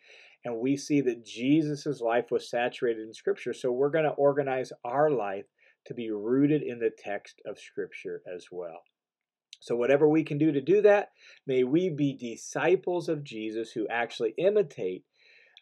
And 0.43 0.57
we 0.57 0.77
see 0.77 1.01
that 1.01 1.25
Jesus' 1.25 1.99
life 1.99 2.29
was 2.29 2.49
saturated 2.49 3.07
in 3.07 3.13
scripture. 3.13 3.53
So 3.53 3.71
we're 3.71 3.89
going 3.89 4.05
to 4.05 4.11
organize 4.11 4.71
our 4.83 5.09
life 5.09 5.45
to 5.87 5.95
be 5.95 6.11
rooted 6.11 6.61
in 6.61 6.79
the 6.79 6.91
text 6.95 7.41
of 7.47 7.59
scripture 7.59 8.21
as 8.31 8.47
well. 8.51 8.83
So, 9.61 9.75
whatever 9.75 10.07
we 10.07 10.23
can 10.23 10.37
do 10.37 10.51
to 10.51 10.61
do 10.61 10.81
that, 10.83 11.09
may 11.47 11.63
we 11.63 11.89
be 11.89 12.13
disciples 12.13 13.09
of 13.09 13.23
Jesus 13.23 13.71
who 13.71 13.87
actually 13.87 14.35
imitate 14.37 15.05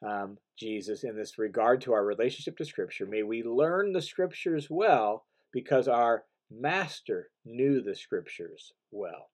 um, 0.05 0.37
Jesus 0.57 1.03
in 1.03 1.15
this 1.15 1.37
regard 1.37 1.81
to 1.81 1.93
our 1.93 2.05
relationship 2.05 2.57
to 2.57 2.65
Scripture. 2.65 3.05
May 3.05 3.23
we 3.23 3.43
learn 3.43 3.93
the 3.93 4.01
Scriptures 4.01 4.67
well 4.69 5.25
because 5.51 5.87
our 5.87 6.23
Master 6.51 7.29
knew 7.45 7.81
the 7.81 7.95
Scriptures 7.95 8.73
well. 8.91 9.29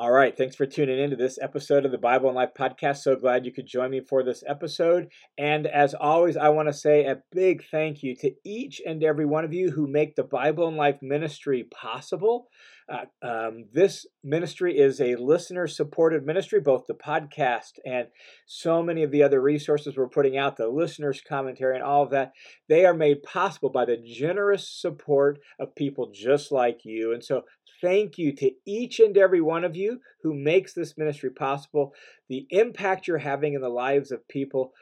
All 0.00 0.12
right, 0.12 0.36
thanks 0.36 0.54
for 0.54 0.64
tuning 0.64 1.00
in 1.00 1.10
to 1.10 1.16
this 1.16 1.40
episode 1.42 1.84
of 1.84 1.90
the 1.90 1.98
Bible 1.98 2.28
and 2.28 2.36
Life 2.36 2.50
podcast. 2.56 2.98
So 2.98 3.16
glad 3.16 3.44
you 3.44 3.50
could 3.50 3.66
join 3.66 3.90
me 3.90 4.00
for 4.00 4.22
this 4.22 4.44
episode. 4.46 5.08
And 5.36 5.66
as 5.66 5.92
always, 5.92 6.36
I 6.36 6.50
want 6.50 6.68
to 6.68 6.72
say 6.72 7.04
a 7.04 7.20
big 7.32 7.64
thank 7.68 8.04
you 8.04 8.14
to 8.20 8.30
each 8.44 8.80
and 8.86 9.02
every 9.02 9.26
one 9.26 9.44
of 9.44 9.52
you 9.52 9.72
who 9.72 9.88
make 9.88 10.14
the 10.14 10.22
Bible 10.22 10.68
and 10.68 10.76
Life 10.76 10.98
ministry 11.02 11.64
possible. 11.64 12.46
Uh, 12.88 13.04
um, 13.26 13.64
this 13.72 14.06
ministry 14.24 14.78
is 14.78 15.00
a 15.00 15.16
listener 15.16 15.66
supported 15.66 16.24
ministry, 16.24 16.60
both 16.60 16.86
the 16.86 16.94
podcast 16.94 17.72
and 17.84 18.06
so 18.46 18.82
many 18.82 19.02
of 19.02 19.10
the 19.10 19.22
other 19.22 19.42
resources 19.42 19.96
we're 19.96 20.08
putting 20.08 20.38
out, 20.38 20.56
the 20.56 20.68
listeners' 20.68 21.20
commentary, 21.20 21.74
and 21.74 21.84
all 21.84 22.04
of 22.04 22.10
that. 22.10 22.32
They 22.68 22.86
are 22.86 22.94
made 22.94 23.22
possible 23.24 23.68
by 23.68 23.84
the 23.84 23.98
generous 23.98 24.70
support 24.70 25.38
of 25.60 25.74
people 25.74 26.12
just 26.14 26.50
like 26.50 26.80
you. 26.84 27.12
And 27.12 27.22
so 27.22 27.42
thank 27.80 28.18
you 28.18 28.32
to 28.36 28.50
each 28.66 29.00
and 29.00 29.16
every 29.16 29.40
one 29.40 29.64
of 29.64 29.76
you 29.76 30.00
who 30.22 30.34
makes 30.34 30.72
this 30.72 30.98
ministry 30.98 31.30
possible. 31.30 31.94
The 32.28 32.46
impact 32.50 33.06
you're 33.06 33.18
having 33.18 33.54
in 33.54 33.60
the 33.60 33.68
lives 33.68 34.10
of 34.10 34.26
people 34.28 34.72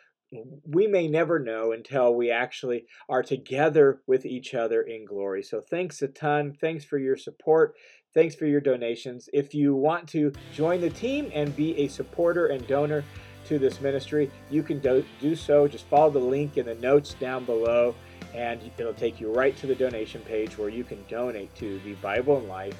we 0.66 0.86
may 0.86 1.08
never 1.08 1.38
know 1.38 1.72
until 1.72 2.14
we 2.14 2.30
actually 2.30 2.86
are 3.08 3.22
together 3.22 4.00
with 4.06 4.26
each 4.26 4.54
other 4.54 4.82
in 4.82 5.04
glory. 5.04 5.42
So 5.42 5.60
thanks 5.60 6.02
a 6.02 6.08
ton. 6.08 6.56
Thanks 6.60 6.84
for 6.84 6.98
your 6.98 7.16
support. 7.16 7.76
Thanks 8.14 8.34
for 8.34 8.46
your 8.46 8.60
donations. 8.60 9.28
If 9.32 9.54
you 9.54 9.74
want 9.74 10.08
to 10.08 10.32
join 10.52 10.80
the 10.80 10.90
team 10.90 11.30
and 11.34 11.54
be 11.54 11.78
a 11.78 11.88
supporter 11.88 12.46
and 12.46 12.66
donor 12.66 13.04
to 13.46 13.58
this 13.58 13.80
ministry, 13.80 14.30
you 14.50 14.62
can 14.62 14.80
do, 14.80 15.04
do 15.20 15.36
so. 15.36 15.68
Just 15.68 15.86
follow 15.86 16.10
the 16.10 16.18
link 16.18 16.56
in 16.56 16.66
the 16.66 16.74
notes 16.76 17.14
down 17.14 17.44
below 17.44 17.94
and 18.34 18.60
it'll 18.78 18.94
take 18.94 19.20
you 19.20 19.32
right 19.32 19.56
to 19.56 19.66
the 19.66 19.74
donation 19.74 20.20
page 20.22 20.58
where 20.58 20.68
you 20.68 20.84
can 20.84 21.04
donate 21.08 21.54
to 21.56 21.78
the 21.80 21.94
Bible 21.94 22.38
and 22.38 22.48
Life 22.48 22.76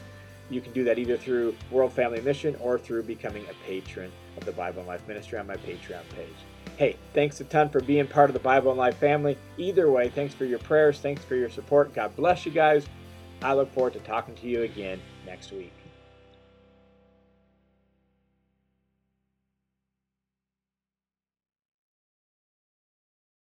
you 0.49 0.61
can 0.61 0.73
do 0.73 0.85
that 0.85 0.99
either 0.99 1.17
through 1.17 1.57
World 1.71 1.93
Family 1.93 2.21
Mission 2.21 2.57
or 2.61 2.79
through 2.79 3.03
becoming 3.03 3.45
a 3.51 3.67
patron 3.67 4.13
of 4.37 4.45
the 4.45 4.53
Bible 4.53 4.81
and 4.81 4.89
Life 4.89 5.07
Ministry 5.09 5.39
on 5.39 5.47
my 5.47 5.57
Patreon 5.57 6.09
page. 6.15 6.35
Hey, 6.77 6.97
thanks 7.15 7.41
a 7.41 7.45
ton 7.45 7.69
for 7.69 7.81
being 7.81 8.07
part 8.07 8.31
of 8.31 8.35
the 8.35 8.41
Bible 8.41 8.71
and 8.71 8.79
Life 8.79 8.97
family. 8.99 9.37
Either 9.57 9.91
way, 9.91 10.09
thanks 10.09 10.35
for 10.35 10.45
your 10.45 10.59
prayers. 10.61 11.01
Thanks 11.01 11.25
for 11.25 11.35
your 11.35 11.51
support. 11.51 11.95
God 11.95 12.15
bless 12.17 12.47
you 12.47 12.53
guys. 12.53 12.87
I 13.43 13.55
look 13.55 13.73
forward 13.73 13.95
to 13.95 14.01
talking 14.01 14.35
to 14.37 14.47
you 14.47 14.63
again 14.63 15.01
next 15.27 15.53
week. 15.53 15.73